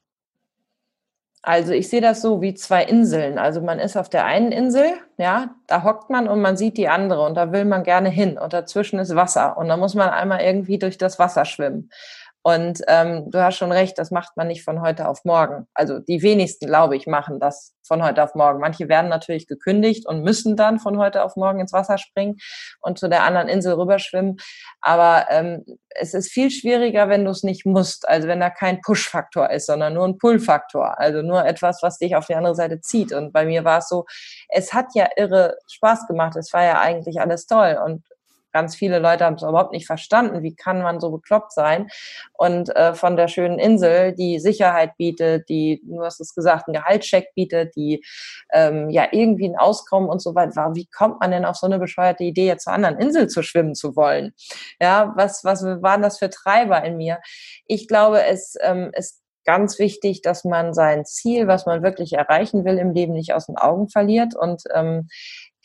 Also 1.47 1.71
ich 1.71 1.87
sehe 1.87 2.01
das 2.01 2.21
so 2.21 2.41
wie 2.41 2.55
zwei 2.55 2.83
Inseln. 2.83 3.37
Also 3.39 3.61
man 3.61 3.79
ist 3.79 3.95
auf 3.95 4.09
der 4.09 4.25
einen 4.25 4.51
Insel, 4.51 4.83
ja, 5.17 5.55
da 5.67 5.83
hockt 5.83 6.09
man 6.09 6.27
und 6.27 6.41
man 6.41 6.57
sieht 6.57 6.75
die 6.75 6.89
andere 6.89 7.25
und 7.25 7.35
da 7.35 7.53
will 7.53 7.63
man 7.63 7.83
gerne 7.83 8.09
hin 8.09 8.37
und 8.37 8.51
dazwischen 8.51 8.99
ist 8.99 9.15
Wasser 9.15 9.57
und 9.57 9.69
da 9.69 9.77
muss 9.77 9.95
man 9.95 10.09
einmal 10.09 10.41
irgendwie 10.41 10.77
durch 10.77 10.97
das 10.97 11.19
Wasser 11.19 11.45
schwimmen. 11.45 11.89
Und 12.47 12.81
ähm, 12.87 13.29
du 13.29 13.43
hast 13.43 13.57
schon 13.57 13.73
recht, 13.73 13.97
das 13.97 14.09
macht 14.09 14.37
man 14.37 14.47
nicht 14.47 14.63
von 14.63 14.79
heute 14.79 15.09
auf 15.09 15.25
morgen. 15.25 15.67
Also 15.73 15.99
die 15.99 16.21
wenigsten, 16.21 16.65
glaube 16.67 16.95
ich, 16.95 17.05
machen 17.05 17.41
das 17.41 17.73
von 17.85 18.01
heute 18.01 18.23
auf 18.23 18.35
morgen. 18.35 18.61
Manche 18.61 18.87
werden 18.87 19.09
natürlich 19.09 19.47
gekündigt 19.47 20.07
und 20.07 20.23
müssen 20.23 20.55
dann 20.55 20.79
von 20.79 20.97
heute 20.97 21.25
auf 21.25 21.35
morgen 21.35 21.59
ins 21.59 21.73
Wasser 21.73 21.97
springen 21.97 22.37
und 22.79 22.99
zu 22.99 23.09
der 23.09 23.25
anderen 23.25 23.49
Insel 23.49 23.73
rüberschwimmen. 23.73 24.37
Aber 24.79 25.25
ähm, 25.29 25.65
es 25.89 26.13
ist 26.13 26.31
viel 26.31 26.49
schwieriger, 26.49 27.09
wenn 27.09 27.25
du 27.25 27.31
es 27.31 27.43
nicht 27.43 27.65
musst. 27.65 28.07
Also 28.07 28.29
wenn 28.29 28.39
da 28.39 28.49
kein 28.49 28.79
Push-Faktor 28.79 29.49
ist, 29.49 29.65
sondern 29.65 29.95
nur 29.95 30.07
ein 30.07 30.17
Pull-Faktor. 30.17 30.97
Also 31.01 31.23
nur 31.23 31.45
etwas, 31.45 31.83
was 31.83 31.97
dich 31.97 32.15
auf 32.15 32.27
die 32.27 32.35
andere 32.35 32.55
Seite 32.55 32.79
zieht. 32.79 33.11
Und 33.11 33.33
bei 33.33 33.43
mir 33.43 33.65
war 33.65 33.79
es 33.79 33.89
so, 33.89 34.05
es 34.47 34.71
hat 34.71 34.95
ja 34.95 35.09
irre 35.17 35.57
Spaß 35.67 36.07
gemacht. 36.07 36.37
Es 36.37 36.53
war 36.53 36.63
ja 36.63 36.79
eigentlich 36.79 37.19
alles 37.19 37.45
toll. 37.45 37.77
Und 37.83 38.05
ganz 38.57 38.75
viele 38.75 38.97
Leute 38.97 39.23
haben 39.23 39.35
es 39.35 39.43
überhaupt 39.43 39.71
nicht 39.71 39.85
verstanden. 39.85 40.41
Wie 40.41 40.55
kann 40.55 40.81
man 40.81 40.99
so 40.99 41.11
bekloppt 41.11 41.51
sein? 41.51 41.89
Und 42.33 42.75
äh, 42.75 42.95
von 42.95 43.15
der 43.15 43.27
schönen 43.27 43.59
Insel, 43.59 44.13
die 44.13 44.39
Sicherheit 44.39 44.97
bietet, 44.97 45.47
die, 45.47 45.79
du 45.83 46.01
hast 46.03 46.19
es 46.19 46.33
gesagt, 46.33 46.67
einen 46.67 46.73
Gehaltscheck 46.73 47.35
bietet, 47.35 47.75
die 47.75 48.03
ähm, 48.51 48.89
ja 48.89 49.09
irgendwie 49.11 49.47
ein 49.47 49.57
Auskommen 49.57 50.09
und 50.09 50.23
so 50.23 50.33
weiter. 50.33 50.71
Wie 50.73 50.87
kommt 50.87 51.19
man 51.19 51.29
denn 51.29 51.45
auf 51.45 51.55
so 51.55 51.67
eine 51.67 51.77
bescheuerte 51.77 52.23
Idee, 52.23 52.47
jetzt 52.47 52.63
zur 52.63 52.73
anderen 52.73 52.97
Insel 52.97 53.27
zu 53.27 53.43
schwimmen 53.43 53.75
zu 53.75 53.95
wollen? 53.95 54.33
Ja, 54.81 55.13
was, 55.15 55.43
was 55.43 55.63
waren 55.63 56.01
das 56.01 56.17
für 56.17 56.31
Treiber 56.31 56.83
in 56.83 56.97
mir? 56.97 57.19
Ich 57.67 57.87
glaube, 57.87 58.23
es 58.23 58.55
ähm, 58.63 58.89
ist 58.93 59.21
ganz 59.47 59.79
wichtig, 59.79 60.21
dass 60.21 60.43
man 60.43 60.73
sein 60.73 61.05
Ziel, 61.05 61.47
was 61.47 61.65
man 61.65 61.81
wirklich 61.81 62.13
erreichen 62.13 62.65
will 62.65 62.77
im 62.77 62.91
Leben, 62.91 63.13
nicht 63.13 63.33
aus 63.33 63.45
den 63.45 63.57
Augen 63.57 63.87
verliert 63.87 64.35
und 64.35 64.63
ähm, 64.75 65.07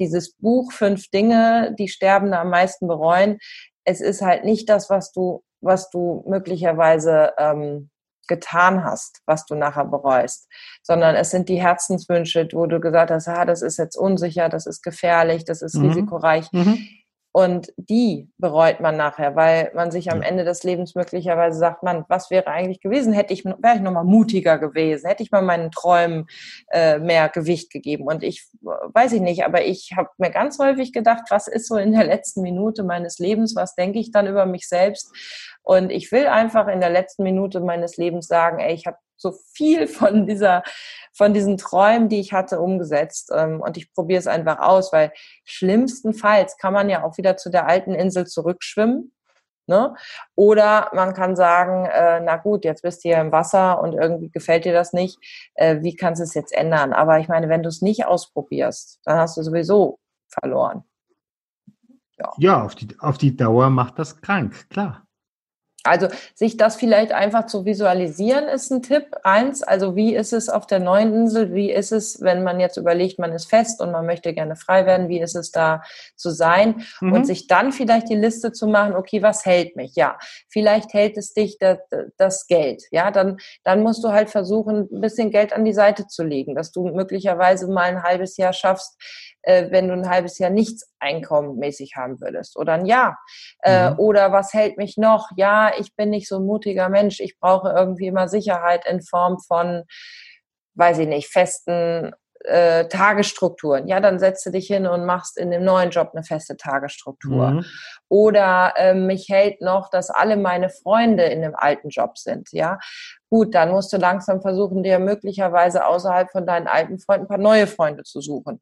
dieses 0.02 0.34
Buch 0.34 0.72
Fünf 0.72 1.08
Dinge, 1.10 1.74
die 1.78 1.88
Sterbende 1.88 2.38
am 2.38 2.50
meisten 2.50 2.88
bereuen, 2.88 3.38
es 3.84 4.00
ist 4.00 4.22
halt 4.22 4.44
nicht 4.44 4.68
das, 4.68 4.90
was 4.90 5.12
du, 5.12 5.42
was 5.60 5.90
du 5.90 6.24
möglicherweise 6.26 7.32
ähm, 7.38 7.90
getan 8.28 8.84
hast, 8.84 9.20
was 9.26 9.44
du 9.46 9.54
nachher 9.54 9.84
bereust, 9.84 10.48
sondern 10.82 11.14
es 11.14 11.30
sind 11.30 11.48
die 11.48 11.60
Herzenswünsche, 11.60 12.48
wo 12.52 12.66
du 12.66 12.80
gesagt 12.80 13.10
hast, 13.10 13.28
ah, 13.28 13.44
das 13.44 13.62
ist 13.62 13.78
jetzt 13.78 13.96
unsicher, 13.96 14.48
das 14.48 14.66
ist 14.66 14.82
gefährlich, 14.82 15.44
das 15.44 15.62
ist 15.62 15.76
mhm. 15.76 15.88
risikoreich. 15.88 16.50
Mhm. 16.52 16.78
Und 17.34 17.72
die 17.78 18.30
bereut 18.36 18.80
man 18.80 18.98
nachher, 18.98 19.34
weil 19.34 19.72
man 19.74 19.90
sich 19.90 20.12
am 20.12 20.20
Ende 20.20 20.44
des 20.44 20.64
Lebens 20.64 20.94
möglicherweise 20.94 21.58
sagt, 21.58 21.82
man, 21.82 22.04
was 22.08 22.30
wäre 22.30 22.46
eigentlich 22.46 22.82
gewesen? 22.82 23.14
Hätte 23.14 23.32
ich, 23.32 23.46
wäre 23.46 23.76
ich 23.76 23.80
nochmal 23.80 24.04
mutiger 24.04 24.58
gewesen? 24.58 25.08
Hätte 25.08 25.22
ich 25.22 25.30
mal 25.30 25.40
meinen 25.40 25.70
Träumen 25.70 26.26
äh, 26.70 26.98
mehr 26.98 27.30
Gewicht 27.30 27.70
gegeben? 27.70 28.04
Und 28.04 28.22
ich, 28.22 28.46
weiß 28.60 29.12
ich 29.12 29.22
nicht, 29.22 29.44
aber 29.44 29.64
ich 29.64 29.94
habe 29.96 30.10
mir 30.18 30.30
ganz 30.30 30.58
häufig 30.58 30.92
gedacht, 30.92 31.22
was 31.30 31.48
ist 31.48 31.68
so 31.68 31.76
in 31.76 31.92
der 31.92 32.04
letzten 32.04 32.42
Minute 32.42 32.82
meines 32.82 33.18
Lebens? 33.18 33.56
Was 33.56 33.74
denke 33.74 33.98
ich 33.98 34.12
dann 34.12 34.26
über 34.26 34.44
mich 34.44 34.68
selbst? 34.68 35.10
Und 35.62 35.90
ich 35.90 36.12
will 36.12 36.26
einfach 36.26 36.68
in 36.68 36.80
der 36.80 36.90
letzten 36.90 37.22
Minute 37.22 37.60
meines 37.60 37.96
Lebens 37.96 38.26
sagen, 38.26 38.58
ey, 38.58 38.74
ich 38.74 38.86
habe 38.86 38.98
so 39.22 39.32
viel 39.54 39.86
von 39.86 40.26
dieser, 40.26 40.62
von 41.14 41.32
diesen 41.32 41.56
Träumen, 41.56 42.08
die 42.08 42.20
ich 42.20 42.32
hatte, 42.32 42.60
umgesetzt. 42.60 43.30
Ähm, 43.34 43.60
und 43.60 43.76
ich 43.76 43.92
probiere 43.94 44.18
es 44.18 44.26
einfach 44.26 44.58
aus, 44.58 44.92
weil 44.92 45.12
schlimmstenfalls 45.44 46.58
kann 46.58 46.72
man 46.74 46.90
ja 46.90 47.04
auch 47.04 47.16
wieder 47.16 47.36
zu 47.36 47.50
der 47.50 47.66
alten 47.66 47.94
Insel 47.94 48.26
zurückschwimmen. 48.26 49.12
Ne? 49.68 49.94
Oder 50.34 50.90
man 50.92 51.14
kann 51.14 51.36
sagen, 51.36 51.86
äh, 51.86 52.20
na 52.20 52.36
gut, 52.36 52.64
jetzt 52.64 52.82
bist 52.82 53.04
du 53.04 53.08
hier 53.08 53.20
im 53.20 53.30
Wasser 53.30 53.80
und 53.80 53.92
irgendwie 53.92 54.28
gefällt 54.28 54.64
dir 54.64 54.72
das 54.72 54.92
nicht. 54.92 55.18
Äh, 55.54 55.82
wie 55.82 55.94
kannst 55.94 56.20
du 56.20 56.24
es 56.24 56.34
jetzt 56.34 56.52
ändern? 56.52 56.92
Aber 56.92 57.20
ich 57.20 57.28
meine, 57.28 57.48
wenn 57.48 57.62
du 57.62 57.68
es 57.68 57.80
nicht 57.80 58.04
ausprobierst, 58.04 59.00
dann 59.04 59.18
hast 59.18 59.36
du 59.36 59.42
sowieso 59.42 60.00
verloren. 60.28 60.82
Ja, 62.18 62.32
ja 62.38 62.62
auf, 62.64 62.74
die, 62.74 62.88
auf 62.98 63.18
die 63.18 63.36
Dauer 63.36 63.70
macht 63.70 63.98
das 63.98 64.20
krank, 64.20 64.68
klar. 64.68 65.06
Also 65.84 66.08
sich 66.34 66.56
das 66.56 66.76
vielleicht 66.76 67.12
einfach 67.12 67.46
zu 67.46 67.64
visualisieren 67.64 68.44
ist 68.44 68.70
ein 68.70 68.82
Tipp. 68.82 69.16
Eins, 69.24 69.62
also 69.62 69.96
wie 69.96 70.14
ist 70.14 70.32
es 70.32 70.48
auf 70.48 70.66
der 70.66 70.78
neuen 70.78 71.12
Insel? 71.14 71.52
Wie 71.54 71.70
ist 71.70 71.92
es, 71.92 72.20
wenn 72.20 72.44
man 72.44 72.60
jetzt 72.60 72.76
überlegt, 72.76 73.18
man 73.18 73.32
ist 73.32 73.48
fest 73.48 73.80
und 73.80 73.90
man 73.90 74.06
möchte 74.06 74.32
gerne 74.32 74.54
frei 74.54 74.86
werden? 74.86 75.08
Wie 75.08 75.20
ist 75.20 75.34
es 75.34 75.50
da 75.50 75.82
zu 76.16 76.30
sein? 76.30 76.84
Mhm. 77.00 77.12
Und 77.12 77.26
sich 77.26 77.48
dann 77.48 77.72
vielleicht 77.72 78.08
die 78.08 78.16
Liste 78.16 78.52
zu 78.52 78.66
machen, 78.66 78.94
okay, 78.94 79.22
was 79.22 79.44
hält 79.44 79.76
mich? 79.76 79.96
Ja, 79.96 80.18
vielleicht 80.48 80.92
hält 80.92 81.16
es 81.16 81.34
dich 81.34 81.58
das, 81.58 81.78
das 82.16 82.46
Geld. 82.46 82.84
Ja, 82.90 83.10
dann, 83.10 83.38
dann 83.64 83.82
musst 83.82 84.04
du 84.04 84.10
halt 84.10 84.30
versuchen, 84.30 84.88
ein 84.92 85.00
bisschen 85.00 85.30
Geld 85.30 85.52
an 85.52 85.64
die 85.64 85.74
Seite 85.74 86.06
zu 86.06 86.22
legen, 86.22 86.54
dass 86.54 86.70
du 86.70 86.88
möglicherweise 86.88 87.66
mal 87.66 87.84
ein 87.84 88.02
halbes 88.02 88.36
Jahr 88.36 88.52
schaffst, 88.52 88.96
äh, 89.42 89.70
wenn 89.70 89.88
du 89.88 89.94
ein 89.94 90.08
halbes 90.08 90.38
Jahr 90.38 90.50
nichts 90.50 90.90
einkommenmäßig 91.00 91.94
haben 91.96 92.20
würdest 92.20 92.56
oder 92.56 92.74
ein 92.74 92.86
Jahr. 92.86 93.18
Äh, 93.62 93.90
mhm. 93.90 93.98
Oder 93.98 94.32
was 94.32 94.52
hält 94.52 94.76
mich 94.78 94.96
noch? 94.96 95.30
Ja, 95.36 95.72
ich 95.78 95.94
bin 95.96 96.10
nicht 96.10 96.28
so 96.28 96.36
ein 96.36 96.46
mutiger 96.46 96.88
Mensch. 96.88 97.20
Ich 97.20 97.38
brauche 97.38 97.70
irgendwie 97.70 98.06
immer 98.06 98.28
Sicherheit 98.28 98.86
in 98.86 99.02
Form 99.02 99.38
von, 99.38 99.84
weiß 100.74 100.98
ich 100.98 101.08
nicht, 101.08 101.28
festen 101.28 102.12
äh, 102.44 102.88
Tagesstrukturen. 102.88 103.86
Ja, 103.86 104.00
dann 104.00 104.18
setze 104.18 104.50
dich 104.50 104.66
hin 104.66 104.86
und 104.86 105.06
machst 105.06 105.38
in 105.38 105.50
dem 105.50 105.64
neuen 105.64 105.90
Job 105.90 106.10
eine 106.12 106.24
feste 106.24 106.56
Tagesstruktur. 106.56 107.50
Mhm. 107.50 107.64
Oder 108.08 108.74
äh, 108.76 108.94
mich 108.94 109.28
hält 109.28 109.60
noch, 109.60 109.90
dass 109.90 110.10
alle 110.10 110.36
meine 110.36 110.68
Freunde 110.68 111.24
in 111.24 111.42
dem 111.42 111.54
alten 111.54 111.88
Job 111.88 112.18
sind. 112.18 112.48
Ja, 112.52 112.78
gut, 113.30 113.54
dann 113.54 113.70
musst 113.70 113.92
du 113.92 113.96
langsam 113.96 114.42
versuchen, 114.42 114.82
dir 114.82 114.98
möglicherweise 114.98 115.86
außerhalb 115.86 116.30
von 116.30 116.46
deinen 116.46 116.66
alten 116.66 116.98
Freunden 116.98 117.26
ein 117.26 117.28
paar 117.28 117.38
neue 117.38 117.66
Freunde 117.66 118.02
zu 118.02 118.20
suchen. 118.20 118.60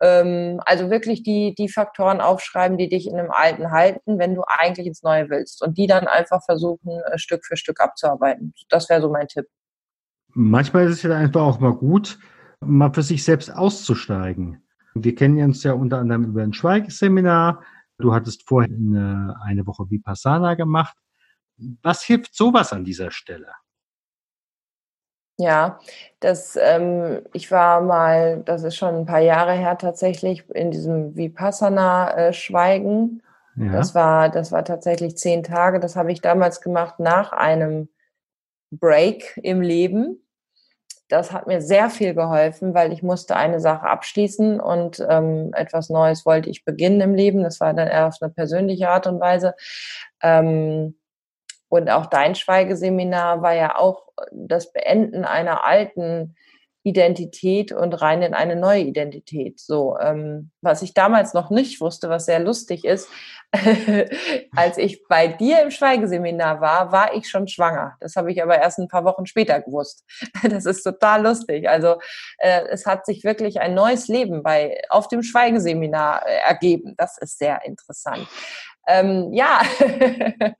Ähm, 0.00 0.60
also 0.64 0.90
wirklich 0.90 1.22
die, 1.22 1.54
die 1.56 1.68
Faktoren 1.68 2.20
aufschreiben, 2.20 2.78
die 2.78 2.88
dich 2.88 3.08
in 3.08 3.18
einem 3.18 3.30
Alten 3.30 3.70
halten, 3.70 4.18
wenn 4.18 4.34
du 4.34 4.42
eigentlich 4.46 4.86
ins 4.86 5.02
Neue 5.02 5.28
willst. 5.30 5.62
Und 5.62 5.76
die 5.76 5.86
dann 5.86 6.06
einfach 6.06 6.42
versuchen, 6.44 7.00
äh, 7.12 7.18
Stück 7.18 7.44
für 7.44 7.56
Stück 7.56 7.80
abzuarbeiten. 7.80 8.54
Das 8.68 8.88
wäre 8.88 9.00
so 9.00 9.10
mein 9.10 9.26
Tipp. 9.26 9.46
Manchmal 10.34 10.86
ist 10.86 10.98
es 10.98 11.02
ja 11.02 11.16
einfach 11.16 11.42
auch 11.42 11.58
mal 11.58 11.74
gut, 11.74 12.18
mal 12.60 12.92
für 12.92 13.02
sich 13.02 13.24
selbst 13.24 13.52
auszusteigen. 13.52 14.62
Wir 14.94 15.14
kennen 15.14 15.42
uns 15.42 15.62
ja 15.64 15.72
unter 15.72 15.98
anderem 15.98 16.24
über 16.24 16.42
ein 16.42 16.52
Schweigeseminar. 16.52 17.62
Du 17.98 18.14
hattest 18.14 18.46
vorhin 18.46 18.96
eine, 18.96 19.36
eine 19.42 19.66
Woche 19.66 19.90
Vipassana 19.90 20.54
gemacht. 20.54 20.96
Was 21.82 22.04
hilft 22.04 22.36
sowas 22.36 22.72
an 22.72 22.84
dieser 22.84 23.10
Stelle? 23.10 23.48
Ja, 25.40 25.78
das, 26.18 26.58
ähm, 26.60 27.22
ich 27.32 27.52
war 27.52 27.80
mal, 27.80 28.42
das 28.44 28.64
ist 28.64 28.74
schon 28.74 28.96
ein 28.96 29.06
paar 29.06 29.20
Jahre 29.20 29.52
her 29.52 29.78
tatsächlich, 29.78 30.50
in 30.50 30.72
diesem 30.72 31.14
Vipassana-Schweigen. 31.16 33.22
Ja. 33.54 33.70
Das 33.72 33.94
war, 33.94 34.30
das 34.30 34.50
war 34.50 34.64
tatsächlich 34.64 35.16
zehn 35.16 35.44
Tage. 35.44 35.78
Das 35.78 35.94
habe 35.94 36.10
ich 36.10 36.20
damals 36.20 36.60
gemacht 36.60 36.98
nach 36.98 37.30
einem 37.32 37.88
Break 38.72 39.38
im 39.42 39.60
Leben. 39.60 40.24
Das 41.08 41.30
hat 41.32 41.46
mir 41.46 41.62
sehr 41.62 41.88
viel 41.88 42.14
geholfen, 42.14 42.74
weil 42.74 42.92
ich 42.92 43.04
musste 43.04 43.36
eine 43.36 43.60
Sache 43.60 43.88
abschließen 43.88 44.58
und 44.60 45.06
ähm, 45.08 45.52
etwas 45.54 45.88
Neues 45.88 46.26
wollte 46.26 46.50
ich 46.50 46.64
beginnen 46.64 47.00
im 47.00 47.14
Leben. 47.14 47.44
Das 47.44 47.60
war 47.60 47.72
dann 47.74 47.86
eher 47.88 48.08
auf 48.08 48.16
eine 48.20 48.32
persönliche 48.32 48.88
Art 48.90 49.06
und 49.06 49.20
Weise. 49.20 49.54
Ähm, 50.20 50.96
und 51.68 51.90
auch 51.90 52.06
dein 52.06 52.34
Schweigeseminar 52.34 53.42
war 53.42 53.54
ja 53.54 53.76
auch 53.76 54.08
das 54.32 54.72
Beenden 54.72 55.24
einer 55.24 55.64
alten 55.64 56.34
Identität 56.84 57.72
und 57.72 57.92
rein 58.00 58.22
in 58.22 58.34
eine 58.34 58.56
neue 58.56 58.80
Identität. 58.80 59.60
So, 59.60 59.98
ähm, 59.98 60.50
was 60.62 60.80
ich 60.80 60.94
damals 60.94 61.34
noch 61.34 61.50
nicht 61.50 61.80
wusste, 61.80 62.08
was 62.08 62.24
sehr 62.24 62.38
lustig 62.38 62.84
ist, 62.84 63.08
als 64.56 64.78
ich 64.78 65.06
bei 65.06 65.28
dir 65.28 65.60
im 65.60 65.70
Schweigeseminar 65.70 66.60
war, 66.60 66.90
war 66.92 67.14
ich 67.14 67.28
schon 67.28 67.46
schwanger. 67.48 67.96
Das 68.00 68.16
habe 68.16 68.32
ich 68.32 68.42
aber 68.42 68.58
erst 68.58 68.78
ein 68.78 68.88
paar 68.88 69.04
Wochen 69.04 69.26
später 69.26 69.60
gewusst. 69.60 70.04
Das 70.48 70.64
ist 70.66 70.82
total 70.82 71.24
lustig. 71.24 71.68
Also 71.68 71.96
äh, 72.38 72.62
es 72.70 72.86
hat 72.86 73.04
sich 73.04 73.22
wirklich 73.22 73.60
ein 73.60 73.74
neues 73.74 74.08
Leben 74.08 74.42
bei 74.42 74.80
auf 74.88 75.08
dem 75.08 75.22
Schweigeseminar 75.22 76.26
äh, 76.26 76.38
ergeben. 76.48 76.94
Das 76.96 77.18
ist 77.18 77.38
sehr 77.38 77.64
interessant 77.64 78.26
ähm, 78.88 79.34
ja, 79.34 79.60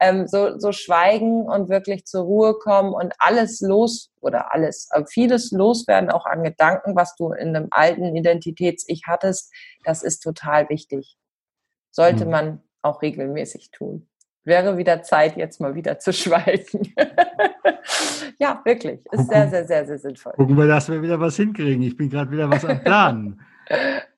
ähm, 0.00 0.28
so, 0.28 0.56
so 0.56 0.70
schweigen 0.70 1.42
und 1.42 1.68
wirklich 1.68 2.06
zur 2.06 2.22
Ruhe 2.22 2.54
kommen 2.54 2.94
und 2.94 3.12
alles 3.18 3.60
los 3.60 4.12
oder 4.20 4.54
alles, 4.54 4.88
äh, 4.92 5.02
vieles 5.04 5.50
loswerden, 5.50 6.10
auch 6.10 6.26
an 6.26 6.44
Gedanken, 6.44 6.94
was 6.94 7.16
du 7.16 7.32
in 7.32 7.56
einem 7.56 7.66
alten 7.72 8.14
Identitäts-Ich 8.14 9.02
hattest, 9.06 9.52
das 9.84 10.04
ist 10.04 10.20
total 10.20 10.68
wichtig. 10.68 11.18
Sollte 11.90 12.24
mhm. 12.24 12.30
man 12.30 12.62
auch 12.82 13.02
regelmäßig 13.02 13.72
tun. 13.72 14.06
wäre 14.44 14.78
wieder 14.78 15.02
Zeit, 15.02 15.36
jetzt 15.36 15.60
mal 15.60 15.74
wieder 15.74 15.98
zu 15.98 16.12
schweigen. 16.12 16.94
ja, 18.38 18.60
wirklich. 18.64 19.00
Ist 19.06 19.10
gucken, 19.10 19.26
sehr, 19.26 19.48
sehr, 19.48 19.66
sehr, 19.66 19.86
sehr 19.86 19.98
sinnvoll. 19.98 20.34
Gucken 20.34 20.56
wir, 20.56 20.68
dass 20.68 20.88
wir 20.88 21.02
wieder 21.02 21.18
was 21.18 21.34
hinkriegen. 21.34 21.82
Ich 21.82 21.96
bin 21.96 22.10
gerade 22.10 22.30
wieder 22.30 22.48
was 22.48 22.64
am 22.64 22.80
Planen. 22.80 23.40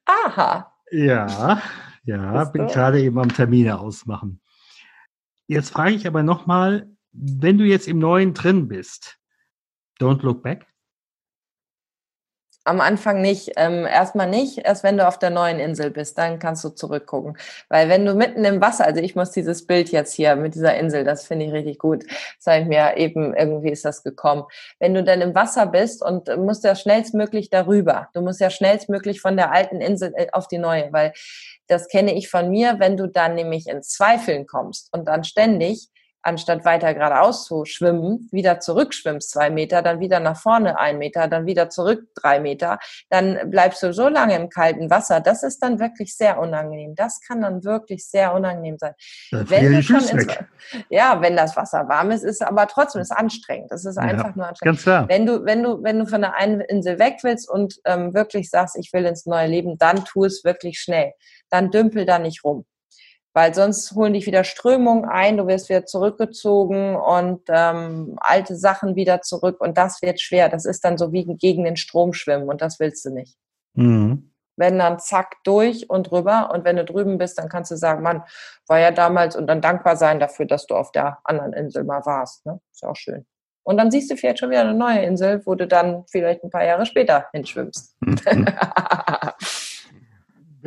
Aha. 0.04 0.70
Ja, 0.90 1.62
ja, 2.08 2.44
bin 2.44 2.66
gerade 2.66 3.02
eben 3.02 3.18
am 3.18 3.32
Termine 3.32 3.78
ausmachen. 3.78 4.40
Jetzt 5.46 5.70
frage 5.70 5.94
ich 5.94 6.06
aber 6.06 6.22
nochmal, 6.22 6.90
wenn 7.12 7.58
du 7.58 7.64
jetzt 7.64 7.86
im 7.86 7.98
Neuen 7.98 8.32
drin 8.32 8.68
bist, 8.68 9.18
don't 10.00 10.22
look 10.22 10.42
back. 10.42 10.66
Am 12.68 12.82
Anfang 12.82 13.22
nicht, 13.22 13.52
ähm, 13.56 13.86
erstmal 13.86 14.28
nicht, 14.28 14.58
erst 14.58 14.84
wenn 14.84 14.98
du 14.98 15.08
auf 15.08 15.18
der 15.18 15.30
neuen 15.30 15.58
Insel 15.58 15.90
bist, 15.90 16.18
dann 16.18 16.38
kannst 16.38 16.62
du 16.64 16.68
zurückgucken. 16.68 17.38
Weil 17.70 17.88
wenn 17.88 18.04
du 18.04 18.14
mitten 18.14 18.44
im 18.44 18.60
Wasser, 18.60 18.84
also 18.84 19.00
ich 19.00 19.16
muss 19.16 19.30
dieses 19.30 19.66
Bild 19.66 19.90
jetzt 19.90 20.12
hier 20.12 20.36
mit 20.36 20.54
dieser 20.54 20.76
Insel, 20.76 21.02
das 21.02 21.26
finde 21.26 21.46
ich 21.46 21.52
richtig 21.52 21.78
gut, 21.78 22.04
sage 22.38 22.62
ich 22.62 22.68
mir 22.68 22.98
eben, 22.98 23.34
irgendwie 23.34 23.70
ist 23.70 23.86
das 23.86 24.02
gekommen. 24.02 24.44
Wenn 24.78 24.92
du 24.92 25.02
dann 25.02 25.22
im 25.22 25.34
Wasser 25.34 25.64
bist 25.64 26.02
und 26.02 26.28
musst 26.36 26.62
ja 26.62 26.74
schnellstmöglich 26.74 27.48
darüber, 27.48 28.10
du 28.12 28.20
musst 28.20 28.38
ja 28.38 28.50
schnellstmöglich 28.50 29.22
von 29.22 29.38
der 29.38 29.50
alten 29.50 29.80
Insel 29.80 30.12
äh, 30.16 30.26
auf 30.32 30.46
die 30.46 30.58
neue, 30.58 30.92
weil 30.92 31.14
das 31.68 31.88
kenne 31.88 32.14
ich 32.14 32.28
von 32.28 32.50
mir, 32.50 32.78
wenn 32.80 32.98
du 32.98 33.06
dann 33.06 33.34
nämlich 33.34 33.66
in 33.66 33.82
Zweifeln 33.82 34.46
kommst 34.46 34.92
und 34.92 35.08
dann 35.08 35.24
ständig 35.24 35.88
anstatt 36.28 36.64
weiter 36.64 36.94
geradeaus 36.94 37.44
zu 37.44 37.64
schwimmen, 37.64 38.28
wieder 38.30 38.60
zurückschwimmst 38.60 39.30
zwei 39.30 39.50
Meter, 39.50 39.82
dann 39.82 40.00
wieder 40.00 40.20
nach 40.20 40.36
vorne 40.36 40.78
ein 40.78 40.98
Meter, 40.98 41.26
dann 41.26 41.46
wieder 41.46 41.70
zurück 41.70 42.08
drei 42.14 42.38
Meter, 42.38 42.78
dann 43.08 43.50
bleibst 43.50 43.82
du 43.82 43.92
so 43.92 44.08
lange 44.08 44.36
im 44.36 44.48
kalten 44.48 44.90
Wasser. 44.90 45.20
Das 45.20 45.42
ist 45.42 45.62
dann 45.62 45.80
wirklich 45.80 46.16
sehr 46.16 46.38
unangenehm. 46.38 46.94
Das 46.94 47.20
kann 47.20 47.40
dann 47.40 47.64
wirklich 47.64 48.06
sehr 48.06 48.34
unangenehm 48.34 48.76
sein. 48.78 48.94
wenn 49.30 49.72
du 49.72 49.82
schon 49.82 50.06
ins, 50.06 50.26
ja, 50.90 51.20
wenn 51.20 51.36
das 51.36 51.56
Wasser 51.56 51.88
warm 51.88 52.10
ist, 52.10 52.24
ist 52.24 52.42
aber 52.42 52.66
trotzdem 52.66 53.00
ist 53.00 53.12
anstrengend. 53.12 53.72
Das 53.72 53.84
ist 53.84 53.98
einfach 53.98 54.28
ja, 54.28 54.36
nur 54.36 54.46
anstrengend. 54.48 54.76
Ganz 54.76 54.82
klar. 54.82 55.08
Wenn 55.08 55.26
du, 55.26 55.44
wenn 55.44 55.62
du, 55.62 55.82
wenn 55.82 55.98
du 55.98 56.06
von 56.06 56.20
der 56.20 56.34
einen 56.34 56.60
Insel 56.60 56.98
weg 56.98 57.18
willst 57.22 57.48
und 57.48 57.80
ähm, 57.84 58.12
wirklich 58.14 58.50
sagst, 58.50 58.76
ich 58.78 58.92
will 58.92 59.06
ins 59.06 59.26
neue 59.26 59.46
Leben, 59.46 59.78
dann 59.78 60.04
tu 60.04 60.24
es 60.24 60.44
wirklich 60.44 60.78
schnell. 60.78 61.12
Dann 61.50 61.70
dümpel 61.70 62.04
da 62.04 62.18
nicht 62.18 62.44
rum 62.44 62.66
weil 63.38 63.54
sonst 63.54 63.94
holen 63.94 64.14
dich 64.14 64.26
wieder 64.26 64.42
Strömungen 64.42 65.04
ein, 65.04 65.36
du 65.36 65.46
wirst 65.46 65.68
wieder 65.68 65.86
zurückgezogen 65.86 66.96
und 66.96 67.42
ähm, 67.46 68.16
alte 68.16 68.56
Sachen 68.56 68.96
wieder 68.96 69.22
zurück 69.22 69.60
und 69.60 69.78
das 69.78 70.02
wird 70.02 70.20
schwer. 70.20 70.48
Das 70.48 70.64
ist 70.64 70.84
dann 70.84 70.98
so 70.98 71.12
wie 71.12 71.24
gegen 71.36 71.62
den 71.62 71.76
Strom 71.76 72.14
schwimmen 72.14 72.48
und 72.48 72.60
das 72.60 72.80
willst 72.80 73.04
du 73.04 73.10
nicht. 73.10 73.36
Mhm. 73.74 74.32
Wenn 74.56 74.80
dann 74.80 74.98
zack 74.98 75.36
durch 75.44 75.88
und 75.88 76.10
rüber 76.10 76.50
und 76.52 76.64
wenn 76.64 76.74
du 76.74 76.84
drüben 76.84 77.16
bist, 77.16 77.38
dann 77.38 77.48
kannst 77.48 77.70
du 77.70 77.76
sagen, 77.76 78.02
Mann, 78.02 78.24
war 78.66 78.80
ja 78.80 78.90
damals 78.90 79.36
und 79.36 79.46
dann 79.46 79.60
dankbar 79.60 79.94
sein 79.94 80.18
dafür, 80.18 80.46
dass 80.46 80.66
du 80.66 80.74
auf 80.74 80.90
der 80.90 81.18
anderen 81.22 81.52
Insel 81.52 81.84
mal 81.84 82.04
warst. 82.06 82.44
Ne? 82.44 82.58
Ist 82.72 82.84
auch 82.84 82.96
schön. 82.96 83.24
Und 83.62 83.76
dann 83.76 83.92
siehst 83.92 84.10
du 84.10 84.16
vielleicht 84.16 84.40
schon 84.40 84.50
wieder 84.50 84.62
eine 84.62 84.74
neue 84.74 85.02
Insel, 85.02 85.46
wo 85.46 85.54
du 85.54 85.68
dann 85.68 86.04
vielleicht 86.10 86.42
ein 86.42 86.50
paar 86.50 86.64
Jahre 86.64 86.86
später 86.86 87.26
hinschwimmst. 87.32 87.94
Mhm. 88.00 88.16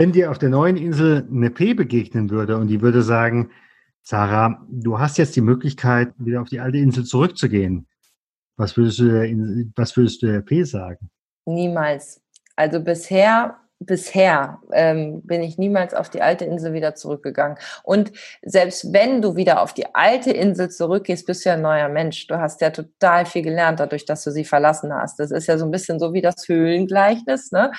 Wenn 0.02 0.14
dir 0.14 0.32
auf 0.32 0.40
der 0.40 0.50
neuen 0.50 0.78
Insel 0.78 1.28
eine 1.32 1.52
P 1.52 1.76
begegnen 1.76 2.32
würde 2.32 2.58
und 2.58 2.70
die 2.70 2.82
würde 2.82 3.04
sagen, 3.04 3.52
Sarah, 4.02 4.66
du 4.68 4.98
hast 4.98 5.20
jetzt 5.20 5.36
die 5.36 5.42
Möglichkeit, 5.42 6.12
wieder 6.18 6.42
auf 6.42 6.50
die 6.50 6.60
alte 6.60 6.80
Insel 6.80 7.04
zurückzugehen. 7.04 7.88
Was 8.58 8.76
würdest 8.78 8.98
du 8.98 9.12
der, 9.12 9.30
was 9.76 9.96
würdest 9.96 10.24
du 10.24 10.26
der 10.26 10.42
P 10.42 10.64
sagen? 10.64 11.12
Niemals. 11.46 12.20
Also 12.56 12.80
bisher, 12.80 13.58
bisher 13.78 14.60
ähm, 14.74 15.22
bin 15.22 15.44
ich 15.44 15.60
niemals 15.60 15.94
auf 15.94 16.10
die 16.10 16.24
alte 16.24 16.46
Insel 16.46 16.74
wieder 16.74 16.96
zurückgegangen. 16.96 17.60
Und 17.84 18.12
selbst 18.42 18.92
wenn 18.92 19.22
du 19.22 19.36
wieder 19.36 19.62
auf 19.62 19.72
die 19.72 19.94
alte 19.94 20.32
Insel 20.32 20.72
zurückgehst, 20.72 21.28
bist 21.28 21.46
du 21.46 21.50
ja 21.50 21.58
ein 21.58 21.62
neuer 21.62 21.90
Mensch. 21.90 22.26
Du 22.26 22.40
hast 22.40 22.60
ja 22.62 22.72
total 22.72 23.28
viel 23.28 23.44
gelernt 23.44 23.80
dadurch, 23.80 24.06
dass 24.06 24.24
du 24.24 24.32
sie 24.32 24.46
verlassen 24.46 24.92
hast. 24.92 25.20
Das 25.20 25.30
ist 25.30 25.46
ja 25.46 25.60
so 25.60 25.66
ein 25.66 25.72
bisschen 25.72 26.00
so 26.00 26.12
wie 26.12 26.22
das 26.22 26.48
Höhlengleichnis. 26.48 27.52
Ne? 27.52 27.72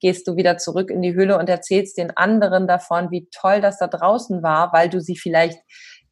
Gehst 0.00 0.26
du 0.28 0.36
wieder 0.36 0.58
zurück 0.58 0.90
in 0.90 1.02
die 1.02 1.14
Höhle 1.14 1.38
und 1.38 1.48
erzählst 1.48 1.98
den 1.98 2.16
anderen 2.16 2.66
davon, 2.66 3.10
wie 3.10 3.28
toll 3.30 3.60
das 3.60 3.78
da 3.78 3.86
draußen 3.86 4.42
war, 4.42 4.72
weil 4.72 4.88
du 4.88 5.00
sie 5.00 5.16
vielleicht 5.16 5.58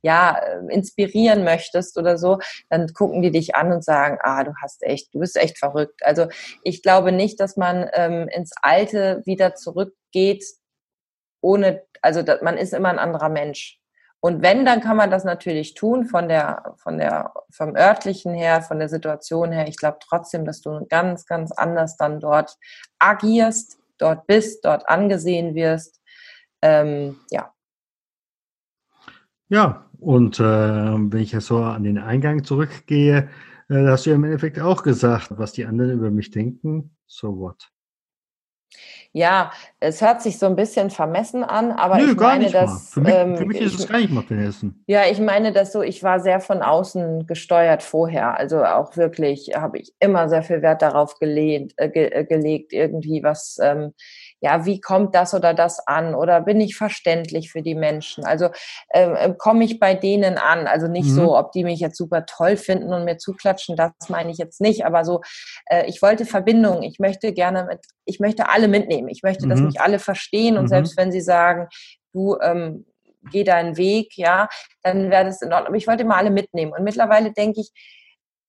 ja, 0.02 0.38
äh, 0.38 0.72
inspirieren 0.72 1.42
möchtest 1.42 1.98
oder 1.98 2.16
so, 2.16 2.38
dann 2.70 2.86
gucken 2.94 3.22
die 3.22 3.32
dich 3.32 3.56
an 3.56 3.72
und 3.72 3.84
sagen, 3.84 4.18
ah, 4.22 4.44
du 4.44 4.52
hast 4.62 4.82
echt, 4.84 5.12
du 5.12 5.18
bist 5.18 5.36
echt 5.36 5.58
verrückt. 5.58 6.00
Also 6.04 6.28
ich 6.62 6.82
glaube 6.82 7.10
nicht, 7.10 7.40
dass 7.40 7.56
man 7.56 7.90
ähm, 7.92 8.28
ins 8.28 8.52
Alte 8.62 9.22
wieder 9.24 9.54
zurückgeht, 9.54 10.44
ohne, 11.40 11.82
also 12.02 12.22
man 12.42 12.56
ist 12.56 12.72
immer 12.72 12.90
ein 12.90 13.00
anderer 13.00 13.28
Mensch. 13.28 13.80
Und 14.26 14.42
wenn, 14.42 14.64
dann 14.64 14.80
kann 14.80 14.96
man 14.96 15.08
das 15.08 15.22
natürlich 15.22 15.74
tun 15.74 16.04
von 16.04 16.26
der, 16.26 16.74
von 16.78 16.98
der, 16.98 17.32
vom 17.48 17.76
örtlichen 17.76 18.34
her, 18.34 18.60
von 18.60 18.80
der 18.80 18.88
Situation 18.88 19.52
her. 19.52 19.68
Ich 19.68 19.76
glaube 19.76 19.98
trotzdem, 20.00 20.44
dass 20.44 20.60
du 20.62 20.84
ganz, 20.88 21.26
ganz 21.26 21.52
anders 21.52 21.96
dann 21.96 22.18
dort 22.18 22.56
agierst, 22.98 23.78
dort 23.98 24.26
bist, 24.26 24.64
dort 24.64 24.88
angesehen 24.88 25.54
wirst. 25.54 26.02
Ähm, 26.60 27.20
ja. 27.30 27.52
Ja, 29.48 29.86
und 30.00 30.40
äh, 30.40 30.42
wenn 30.42 31.20
ich 31.20 31.30
jetzt 31.30 31.46
so 31.46 31.58
an 31.58 31.84
den 31.84 31.98
Eingang 31.98 32.42
zurückgehe, 32.42 33.30
äh, 33.68 33.86
hast 33.86 34.06
du 34.06 34.10
ja 34.10 34.16
im 34.16 34.24
Endeffekt 34.24 34.58
auch 34.58 34.82
gesagt, 34.82 35.28
was 35.38 35.52
die 35.52 35.66
anderen 35.66 35.92
über 35.92 36.10
mich 36.10 36.32
denken. 36.32 36.96
So 37.06 37.38
what? 37.38 37.70
Ja, 39.12 39.50
es 39.80 40.02
hört 40.02 40.20
sich 40.20 40.38
so 40.38 40.46
ein 40.46 40.56
bisschen 40.56 40.90
vermessen 40.90 41.42
an, 41.42 41.72
aber 41.72 41.96
Nö, 41.96 42.10
ich 42.10 42.16
meine, 42.16 42.50
dass. 42.50 42.90
Für 42.92 43.00
mich, 43.00 43.14
ähm, 43.14 43.36
für 43.36 43.46
mich 43.46 43.60
ist 43.60 43.74
ich, 43.74 43.80
es 43.80 43.88
gar 43.88 43.98
nicht 43.98 44.12
mal 44.12 44.22
vermessen. 44.22 44.84
Ja, 44.86 45.06
ich 45.10 45.20
meine, 45.20 45.52
dass 45.52 45.72
so, 45.72 45.80
ich 45.80 46.02
war 46.02 46.20
sehr 46.20 46.40
von 46.40 46.60
außen 46.60 47.26
gesteuert 47.26 47.82
vorher. 47.82 48.36
Also 48.36 48.62
auch 48.62 48.96
wirklich 48.96 49.52
habe 49.56 49.78
ich 49.78 49.94
immer 50.00 50.28
sehr 50.28 50.42
viel 50.42 50.60
Wert 50.60 50.82
darauf 50.82 51.18
gelehnt, 51.18 51.72
äh, 51.76 51.88
ge, 51.88 52.10
äh, 52.10 52.24
gelegt, 52.24 52.72
irgendwie 52.72 53.22
was. 53.22 53.58
Ähm, 53.62 53.94
ja, 54.40 54.66
wie 54.66 54.80
kommt 54.80 55.14
das 55.14 55.34
oder 55.34 55.54
das 55.54 55.86
an? 55.86 56.14
Oder 56.14 56.40
bin 56.40 56.60
ich 56.60 56.76
verständlich 56.76 57.50
für 57.50 57.62
die 57.62 57.74
Menschen? 57.74 58.24
Also 58.24 58.50
ähm, 58.92 59.16
äh, 59.16 59.34
komme 59.36 59.64
ich 59.64 59.78
bei 59.78 59.94
denen 59.94 60.38
an? 60.38 60.66
Also 60.66 60.88
nicht 60.88 61.08
mhm. 61.08 61.14
so, 61.14 61.36
ob 61.36 61.52
die 61.52 61.64
mich 61.64 61.80
jetzt 61.80 61.96
super 61.96 62.26
toll 62.26 62.56
finden 62.56 62.92
und 62.92 63.04
mir 63.04 63.16
zuklatschen, 63.16 63.76
das 63.76 63.92
meine 64.08 64.30
ich 64.30 64.38
jetzt 64.38 64.60
nicht, 64.60 64.84
aber 64.84 65.04
so, 65.04 65.22
äh, 65.66 65.86
ich 65.86 66.02
wollte 66.02 66.26
Verbindung, 66.26 66.82
ich 66.82 66.98
möchte 66.98 67.32
gerne 67.32 67.64
mit, 67.64 67.80
ich 68.04 68.20
möchte 68.20 68.48
alle 68.50 68.68
mitnehmen, 68.68 69.08
ich 69.08 69.22
möchte, 69.22 69.46
mhm. 69.46 69.50
dass 69.50 69.60
mich 69.60 69.80
alle 69.80 69.98
verstehen 69.98 70.56
und 70.58 70.64
mhm. 70.64 70.68
selbst 70.68 70.96
wenn 70.96 71.10
sie 71.10 71.22
sagen, 71.22 71.68
du, 72.12 72.36
ähm, 72.40 72.84
geh 73.30 73.44
deinen 73.44 73.76
Weg, 73.76 74.16
ja, 74.16 74.48
dann 74.82 75.10
wäre 75.10 75.24
das 75.24 75.42
in 75.42 75.52
Ordnung. 75.52 75.68
Aber 75.68 75.76
ich 75.76 75.86
wollte 75.86 76.02
immer 76.02 76.16
alle 76.16 76.30
mitnehmen. 76.30 76.72
Und 76.72 76.84
mittlerweile 76.84 77.32
denke 77.32 77.60
ich, 77.60 77.70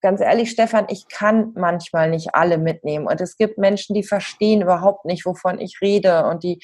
ganz 0.02 0.22
ehrlich, 0.22 0.52
Stefan, 0.52 0.86
ich 0.90 1.08
kann 1.08 1.52
manchmal 1.56 2.10
nicht 2.10 2.34
alle 2.34 2.58
mitnehmen. 2.58 3.08
Und 3.08 3.22
es 3.22 3.38
gibt 3.38 3.58
Menschen, 3.58 3.94
die 3.94 4.04
verstehen 4.04 4.62
überhaupt 4.62 5.06
nicht, 5.06 5.26
wovon 5.26 5.60
ich 5.60 5.80
rede. 5.82 6.26
Und 6.26 6.44
die, 6.44 6.60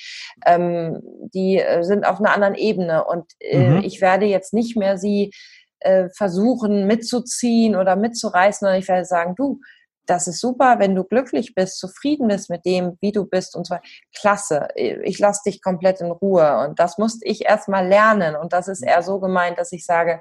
ähm, 0.45 1.01
die 1.33 1.59
äh, 1.59 1.83
sind 1.83 2.05
auf 2.05 2.19
einer 2.19 2.33
anderen 2.33 2.55
Ebene. 2.55 3.03
Und 3.05 3.25
äh, 3.39 3.69
mhm. 3.69 3.83
ich 3.83 4.01
werde 4.01 4.25
jetzt 4.25 4.53
nicht 4.53 4.77
mehr 4.77 4.97
sie 4.97 5.31
äh, 5.79 6.09
versuchen 6.15 6.87
mitzuziehen 6.87 7.75
oder 7.75 7.95
mitzureißen, 7.95 8.65
sondern 8.65 8.79
ich 8.79 8.87
werde 8.87 9.05
sagen, 9.05 9.35
du, 9.35 9.59
das 10.05 10.27
ist 10.27 10.39
super, 10.39 10.79
wenn 10.79 10.95
du 10.95 11.03
glücklich 11.03 11.55
bist, 11.55 11.79
zufrieden 11.79 12.27
bist 12.27 12.49
mit 12.49 12.65
dem, 12.65 12.97
wie 13.01 13.11
du 13.11 13.25
bist 13.25 13.55
und 13.55 13.65
zwar 13.65 13.81
klasse. 14.15 14.67
Ich 14.75 15.19
lasse 15.19 15.41
dich 15.45 15.61
komplett 15.61 16.01
in 16.01 16.11
Ruhe 16.11 16.65
und 16.65 16.79
das 16.79 16.97
musste 16.97 17.25
ich 17.25 17.45
erstmal 17.45 17.87
lernen 17.87 18.35
und 18.35 18.53
das 18.53 18.67
ist 18.67 18.81
eher 18.81 19.01
so 19.01 19.19
gemeint, 19.19 19.57
dass 19.57 19.71
ich 19.71 19.85
sage, 19.85 20.19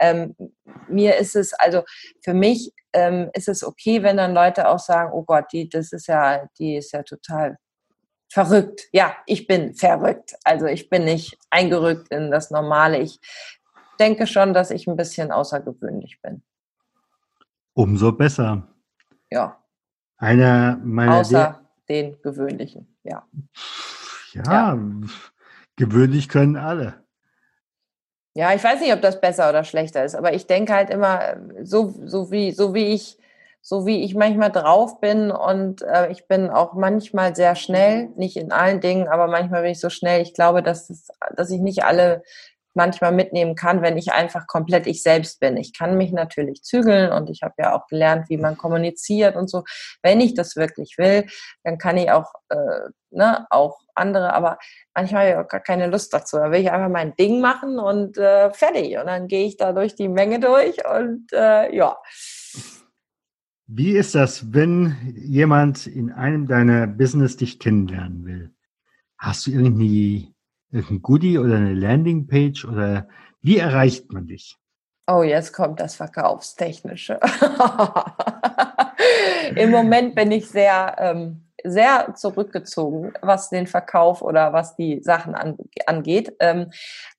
ähm, 0.00 0.36
mir 0.88 1.16
ist 1.16 1.36
es 1.36 1.52
also 1.52 1.82
für 2.22 2.34
mich 2.34 2.72
ähm, 2.92 3.30
ist 3.34 3.48
es 3.48 3.62
okay, 3.64 4.02
wenn 4.02 4.16
dann 4.16 4.34
Leute 4.34 4.68
auch 4.68 4.78
sagen, 4.78 5.10
oh 5.12 5.22
Gott, 5.22 5.46
die 5.52 5.68
das 5.68 5.92
ist 5.92 6.08
ja, 6.08 6.48
die 6.58 6.76
ist 6.76 6.92
ja 6.92 7.02
total 7.02 7.56
verrückt. 8.32 8.88
Ja, 8.92 9.16
ich 9.26 9.46
bin 9.46 9.74
verrückt. 9.74 10.34
Also 10.44 10.66
ich 10.66 10.88
bin 10.88 11.04
nicht 11.04 11.36
eingerückt 11.50 12.08
in 12.10 12.30
das 12.30 12.50
Normale. 12.50 12.98
Ich 12.98 13.18
denke 13.98 14.26
schon, 14.26 14.54
dass 14.54 14.70
ich 14.70 14.86
ein 14.86 14.96
bisschen 14.96 15.30
außergewöhnlich 15.30 16.20
bin. 16.22 16.42
Umso 17.74 18.12
besser 18.12 18.68
ja. 19.30 19.56
Einer 20.16 20.78
meiner. 20.82 21.16
Außer 21.16 21.60
den 21.88 22.20
gewöhnlichen, 22.22 22.96
ja. 23.02 23.26
ja. 24.32 24.42
Ja, 24.44 24.78
gewöhnlich 25.76 26.28
können 26.28 26.56
alle. 26.56 27.02
Ja, 28.34 28.54
ich 28.54 28.62
weiß 28.62 28.80
nicht, 28.80 28.92
ob 28.92 29.02
das 29.02 29.20
besser 29.20 29.48
oder 29.48 29.64
schlechter 29.64 30.04
ist, 30.04 30.14
aber 30.14 30.32
ich 30.32 30.46
denke 30.46 30.72
halt 30.72 30.90
immer, 30.90 31.36
so, 31.62 31.92
so, 32.04 32.30
wie, 32.30 32.52
so 32.52 32.74
wie 32.74 32.94
ich, 32.94 33.18
so 33.60 33.86
wie 33.86 34.04
ich 34.04 34.14
manchmal 34.14 34.52
drauf 34.52 35.00
bin 35.00 35.32
und 35.32 35.82
äh, 35.82 36.12
ich 36.12 36.28
bin 36.28 36.48
auch 36.48 36.74
manchmal 36.74 37.34
sehr 37.34 37.56
schnell, 37.56 38.10
nicht 38.16 38.36
in 38.36 38.52
allen 38.52 38.80
Dingen, 38.80 39.08
aber 39.08 39.26
manchmal 39.26 39.62
bin 39.62 39.72
ich 39.72 39.80
so 39.80 39.90
schnell. 39.90 40.22
Ich 40.22 40.32
glaube, 40.32 40.62
dass, 40.62 40.90
es, 40.90 41.08
dass 41.34 41.50
ich 41.50 41.60
nicht 41.60 41.82
alle 41.84 42.22
manchmal 42.74 43.12
mitnehmen 43.12 43.54
kann, 43.54 43.82
wenn 43.82 43.98
ich 43.98 44.12
einfach 44.12 44.46
komplett 44.46 44.86
ich 44.86 45.02
selbst 45.02 45.40
bin. 45.40 45.56
Ich 45.56 45.76
kann 45.76 45.96
mich 45.96 46.12
natürlich 46.12 46.62
zügeln 46.62 47.12
und 47.12 47.30
ich 47.30 47.42
habe 47.42 47.54
ja 47.58 47.74
auch 47.74 47.86
gelernt, 47.86 48.28
wie 48.28 48.36
man 48.36 48.56
kommuniziert 48.56 49.36
und 49.36 49.50
so. 49.50 49.64
Wenn 50.02 50.20
ich 50.20 50.34
das 50.34 50.56
wirklich 50.56 50.96
will, 50.98 51.26
dann 51.64 51.78
kann 51.78 51.96
ich 51.96 52.10
auch, 52.10 52.32
äh, 52.48 52.90
ne, 53.10 53.46
auch 53.50 53.80
andere, 53.94 54.32
aber 54.32 54.58
manchmal 54.94 55.22
habe 55.22 55.30
ich 55.30 55.44
auch 55.44 55.48
gar 55.48 55.60
keine 55.60 55.88
Lust 55.88 56.12
dazu. 56.14 56.36
Da 56.36 56.50
will 56.50 56.60
ich 56.60 56.70
einfach 56.70 56.88
mein 56.88 57.14
Ding 57.16 57.40
machen 57.40 57.78
und 57.78 58.16
äh, 58.18 58.50
fertig. 58.52 58.96
Und 58.98 59.06
dann 59.06 59.28
gehe 59.28 59.46
ich 59.46 59.56
da 59.56 59.72
durch 59.72 59.94
die 59.94 60.08
Menge 60.08 60.40
durch 60.40 60.76
und 60.86 61.32
äh, 61.32 61.74
ja. 61.74 61.96
Wie 63.66 63.92
ist 63.92 64.14
das, 64.16 64.52
wenn 64.52 64.96
jemand 65.14 65.86
in 65.86 66.10
einem 66.10 66.48
deiner 66.48 66.86
Business 66.88 67.36
dich 67.36 67.60
kennenlernen 67.60 68.24
will? 68.24 68.54
Hast 69.16 69.46
du 69.46 69.52
irgendwie 69.52 70.34
ein 70.72 71.02
Goodie 71.02 71.38
oder 71.38 71.56
eine 71.56 71.74
Landingpage 71.74 72.64
oder 72.64 73.08
wie 73.42 73.58
erreicht 73.58 74.12
man 74.12 74.26
dich? 74.26 74.56
Oh, 75.06 75.22
jetzt 75.22 75.52
kommt 75.52 75.80
das 75.80 75.96
Verkaufstechnische. 75.96 77.18
Im 79.56 79.70
Moment 79.70 80.14
bin 80.14 80.30
ich 80.30 80.48
sehr, 80.48 80.94
ähm, 80.98 81.49
sehr 81.64 82.14
zurückgezogen, 82.14 83.12
was 83.22 83.50
den 83.50 83.66
Verkauf 83.66 84.22
oder 84.22 84.52
was 84.52 84.76
die 84.76 85.02
Sachen 85.02 85.34
angeht. 85.86 86.34
Ähm, 86.40 86.70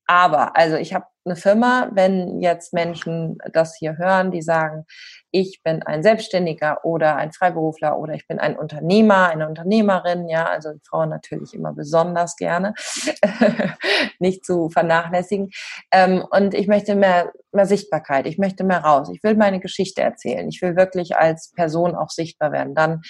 aber, 0.07 0.57
also 0.57 0.75
ich 0.75 0.93
habe 0.93 1.05
eine 1.23 1.35
Firma, 1.35 1.89
wenn 1.93 2.41
jetzt 2.41 2.73
Menschen 2.73 3.37
das 3.53 3.75
hier 3.75 3.97
hören, 3.97 4.31
die 4.31 4.41
sagen, 4.41 4.85
ich 5.29 5.61
bin 5.63 5.83
ein 5.83 6.03
Selbstständiger 6.03 6.83
oder 6.83 7.15
ein 7.15 7.31
Freiberufler 7.31 7.97
oder 7.97 8.13
ich 8.15 8.27
bin 8.27 8.39
ein 8.39 8.57
Unternehmer, 8.57 9.29
eine 9.29 9.47
Unternehmerin, 9.47 10.27
ja, 10.27 10.45
also 10.45 10.71
Frauen 10.83 11.09
natürlich 11.09 11.53
immer 11.53 11.73
besonders 11.73 12.35
gerne, 12.35 12.73
nicht 14.19 14.45
zu 14.45 14.69
vernachlässigen. 14.69 15.51
Ähm, 15.91 16.25
und 16.29 16.55
ich 16.55 16.67
möchte 16.67 16.95
mehr, 16.95 17.31
mehr 17.51 17.67
Sichtbarkeit, 17.67 18.25
ich 18.25 18.37
möchte 18.37 18.63
mehr 18.63 18.83
raus, 18.83 19.09
ich 19.13 19.23
will 19.23 19.35
meine 19.35 19.59
Geschichte 19.59 20.01
erzählen, 20.01 20.49
ich 20.49 20.61
will 20.61 20.75
wirklich 20.75 21.15
als 21.15 21.53
Person 21.55 21.95
auch 21.95 22.09
sichtbar 22.09 22.51
werden. 22.51 22.75
Dann 22.75 23.01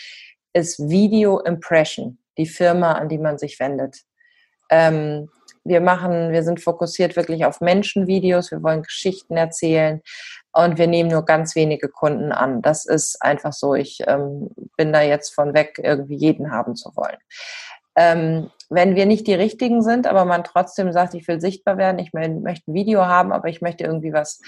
ist 0.53 0.89
Video 0.89 1.39
Impression 1.39 2.17
die 2.37 2.45
Firma, 2.45 2.93
an 2.93 3.09
die 3.09 3.17
man 3.17 3.37
sich 3.37 3.59
wendet. 3.59 4.01
Ähm, 4.69 5.29
wir 5.63 5.81
machen, 5.81 6.31
wir 6.31 6.43
sind 6.43 6.59
fokussiert 6.59 7.15
wirklich 7.15 7.45
auf 7.45 7.61
Menschenvideos, 7.61 8.51
wir 8.51 8.63
wollen 8.63 8.81
Geschichten 8.81 9.37
erzählen 9.37 10.01
und 10.53 10.77
wir 10.77 10.87
nehmen 10.87 11.11
nur 11.11 11.23
ganz 11.23 11.55
wenige 11.55 11.87
Kunden 11.87 12.31
an. 12.31 12.61
Das 12.61 12.85
ist 12.85 13.21
einfach 13.21 13.53
so. 13.53 13.75
Ich 13.75 13.99
ähm, 14.07 14.49
bin 14.75 14.91
da 14.91 15.01
jetzt 15.01 15.35
von 15.35 15.53
weg, 15.53 15.79
irgendwie 15.81 16.15
jeden 16.15 16.51
haben 16.51 16.75
zu 16.75 16.91
wollen. 16.95 17.17
Ähm, 17.95 18.49
wenn 18.69 18.95
wir 18.95 19.05
nicht 19.05 19.27
die 19.27 19.33
richtigen 19.33 19.83
sind, 19.83 20.07
aber 20.07 20.23
man 20.23 20.45
trotzdem 20.45 20.93
sagt, 20.93 21.13
ich 21.13 21.27
will 21.27 21.41
sichtbar 21.41 21.77
werden, 21.77 21.99
ich 21.99 22.13
möchte 22.13 22.71
ein 22.71 22.73
Video 22.73 23.05
haben, 23.05 23.33
aber 23.33 23.49
ich 23.49 23.61
möchte 23.61 23.83
irgendwie 23.83 24.13
was, 24.13 24.39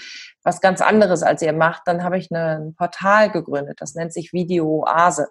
was 0.42 0.62
ganz 0.62 0.80
anderes 0.80 1.22
als 1.22 1.42
ihr 1.42 1.52
macht, 1.52 1.82
dann 1.84 2.02
habe 2.02 2.16
ich 2.16 2.30
ein 2.30 2.74
Portal 2.74 3.30
gegründet. 3.30 3.76
Das 3.80 3.94
nennt 3.94 4.14
sich 4.14 4.32
Video 4.32 4.82
Oase 4.82 5.28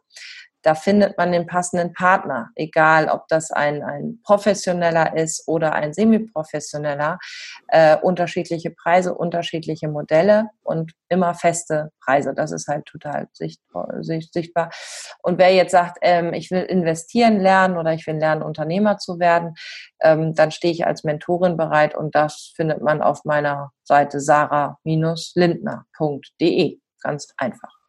da 0.63 0.73
findet 0.75 1.17
man 1.17 1.33
den 1.33 1.45
passenden 1.45 1.93
Partner, 1.93 2.49
egal 2.55 3.09
ob 3.09 3.27
das 3.27 3.51
ein, 3.51 3.83
ein 3.83 4.21
professioneller 4.23 5.15
ist 5.15 5.47
oder 5.47 5.73
ein 5.73 5.93
semi-professioneller. 5.93 7.19
Äh, 7.67 7.97
unterschiedliche 7.97 8.71
Preise, 8.71 9.13
unterschiedliche 9.13 9.89
Modelle 9.89 10.49
und 10.63 10.93
immer 11.09 11.35
feste 11.35 11.91
Preise. 12.03 12.33
Das 12.33 12.53
ist 12.53 12.67
halt 12.67 12.85
total 12.85 13.27
sichtbar. 13.33 14.69
Und 15.21 15.37
wer 15.37 15.53
jetzt 15.53 15.71
sagt, 15.71 15.97
ähm, 16.01 16.33
ich 16.33 16.49
will 16.49 16.63
investieren 16.63 17.41
lernen 17.41 17.77
oder 17.77 17.93
ich 17.93 18.07
will 18.07 18.15
lernen, 18.15 18.41
Unternehmer 18.41 18.97
zu 18.97 19.19
werden, 19.19 19.55
ähm, 20.01 20.33
dann 20.33 20.51
stehe 20.51 20.73
ich 20.73 20.87
als 20.87 21.03
Mentorin 21.03 21.57
bereit 21.57 21.93
und 21.93 22.15
das 22.15 22.53
findet 22.55 22.81
man 22.81 23.01
auf 23.01 23.25
meiner 23.25 23.73
Seite 23.83 24.21
sarah-lindner.de. 24.21 26.79
Ganz 27.01 27.27
einfach 27.35 27.82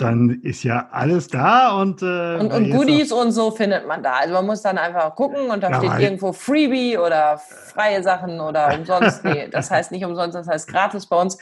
dann 0.00 0.40
ist 0.42 0.62
ja 0.62 0.88
alles 0.90 1.28
da 1.28 1.80
und 1.80 2.02
äh, 2.02 2.36
und, 2.36 2.52
und 2.52 2.70
Goodies 2.70 3.12
und 3.12 3.32
so 3.32 3.50
findet 3.50 3.86
man 3.86 4.02
da. 4.02 4.14
Also 4.14 4.34
man 4.34 4.46
muss 4.46 4.62
dann 4.62 4.78
einfach 4.78 5.14
gucken 5.14 5.50
und 5.50 5.62
da 5.62 5.70
ja, 5.70 5.78
steht 5.78 6.00
irgendwo 6.00 6.32
Freebie 6.32 6.96
oder 6.98 7.38
freie 7.38 8.02
Sachen 8.02 8.40
oder 8.40 8.74
umsonst. 8.78 9.24
nee, 9.24 9.48
das 9.48 9.70
heißt 9.70 9.92
nicht 9.92 10.04
umsonst, 10.04 10.34
das 10.34 10.48
heißt 10.48 10.68
gratis 10.68 11.06
bei 11.06 11.20
uns. 11.20 11.38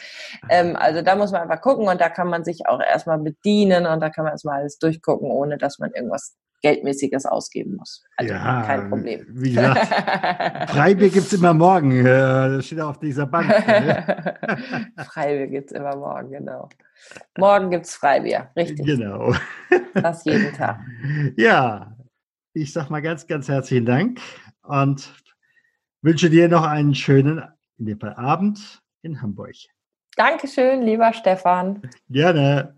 Ähm, 0.48 0.76
also 0.76 1.02
da 1.02 1.14
muss 1.16 1.32
man 1.32 1.42
einfach 1.42 1.60
gucken 1.60 1.88
und 1.88 2.00
da 2.00 2.08
kann 2.08 2.28
man 2.28 2.44
sich 2.44 2.66
auch 2.66 2.80
erstmal 2.80 3.18
bedienen 3.18 3.86
und 3.86 4.00
da 4.00 4.10
kann 4.10 4.24
man 4.24 4.32
erstmal 4.32 4.60
alles 4.60 4.78
durchgucken, 4.78 5.30
ohne 5.30 5.58
dass 5.58 5.78
man 5.78 5.90
irgendwas 5.92 6.36
Geldmäßiges 6.60 7.24
ausgeben 7.26 7.76
muss. 7.76 8.04
Also 8.16 8.34
ja, 8.34 8.62
kein 8.62 8.88
Problem. 8.88 9.26
Wie 9.28 9.52
gesagt, 9.52 9.86
Freibier 10.70 11.08
gibt 11.08 11.26
es 11.26 11.32
immer 11.32 11.54
morgen. 11.54 12.04
Das 12.04 12.66
steht 12.66 12.80
auf 12.80 12.98
dieser 12.98 13.26
Bank. 13.26 13.48
Ne? 13.48 14.36
Freibier 15.04 15.46
gibt 15.46 15.70
es 15.70 15.76
immer 15.76 15.94
morgen, 15.96 16.30
genau. 16.30 16.68
Morgen 17.36 17.70
gibt 17.70 17.86
es 17.86 17.94
Freibier, 17.94 18.50
richtig. 18.56 18.84
Genau. 18.84 19.32
Das 19.94 20.24
jeden 20.24 20.52
Tag. 20.52 20.80
Ja, 21.36 21.96
ich 22.52 22.72
sag 22.72 22.90
mal 22.90 23.02
ganz, 23.02 23.26
ganz 23.26 23.48
herzlichen 23.48 23.86
Dank 23.86 24.20
und 24.62 25.12
wünsche 26.02 26.30
dir 26.30 26.48
noch 26.48 26.64
einen 26.64 26.94
schönen, 26.94 27.42
in 27.78 27.86
dem 27.86 28.00
Fall 28.00 28.14
Abend 28.14 28.82
in 29.02 29.22
Hamburg. 29.22 29.54
Dankeschön, 30.16 30.82
lieber 30.82 31.12
Stefan. 31.12 31.82
Gerne. 32.08 32.77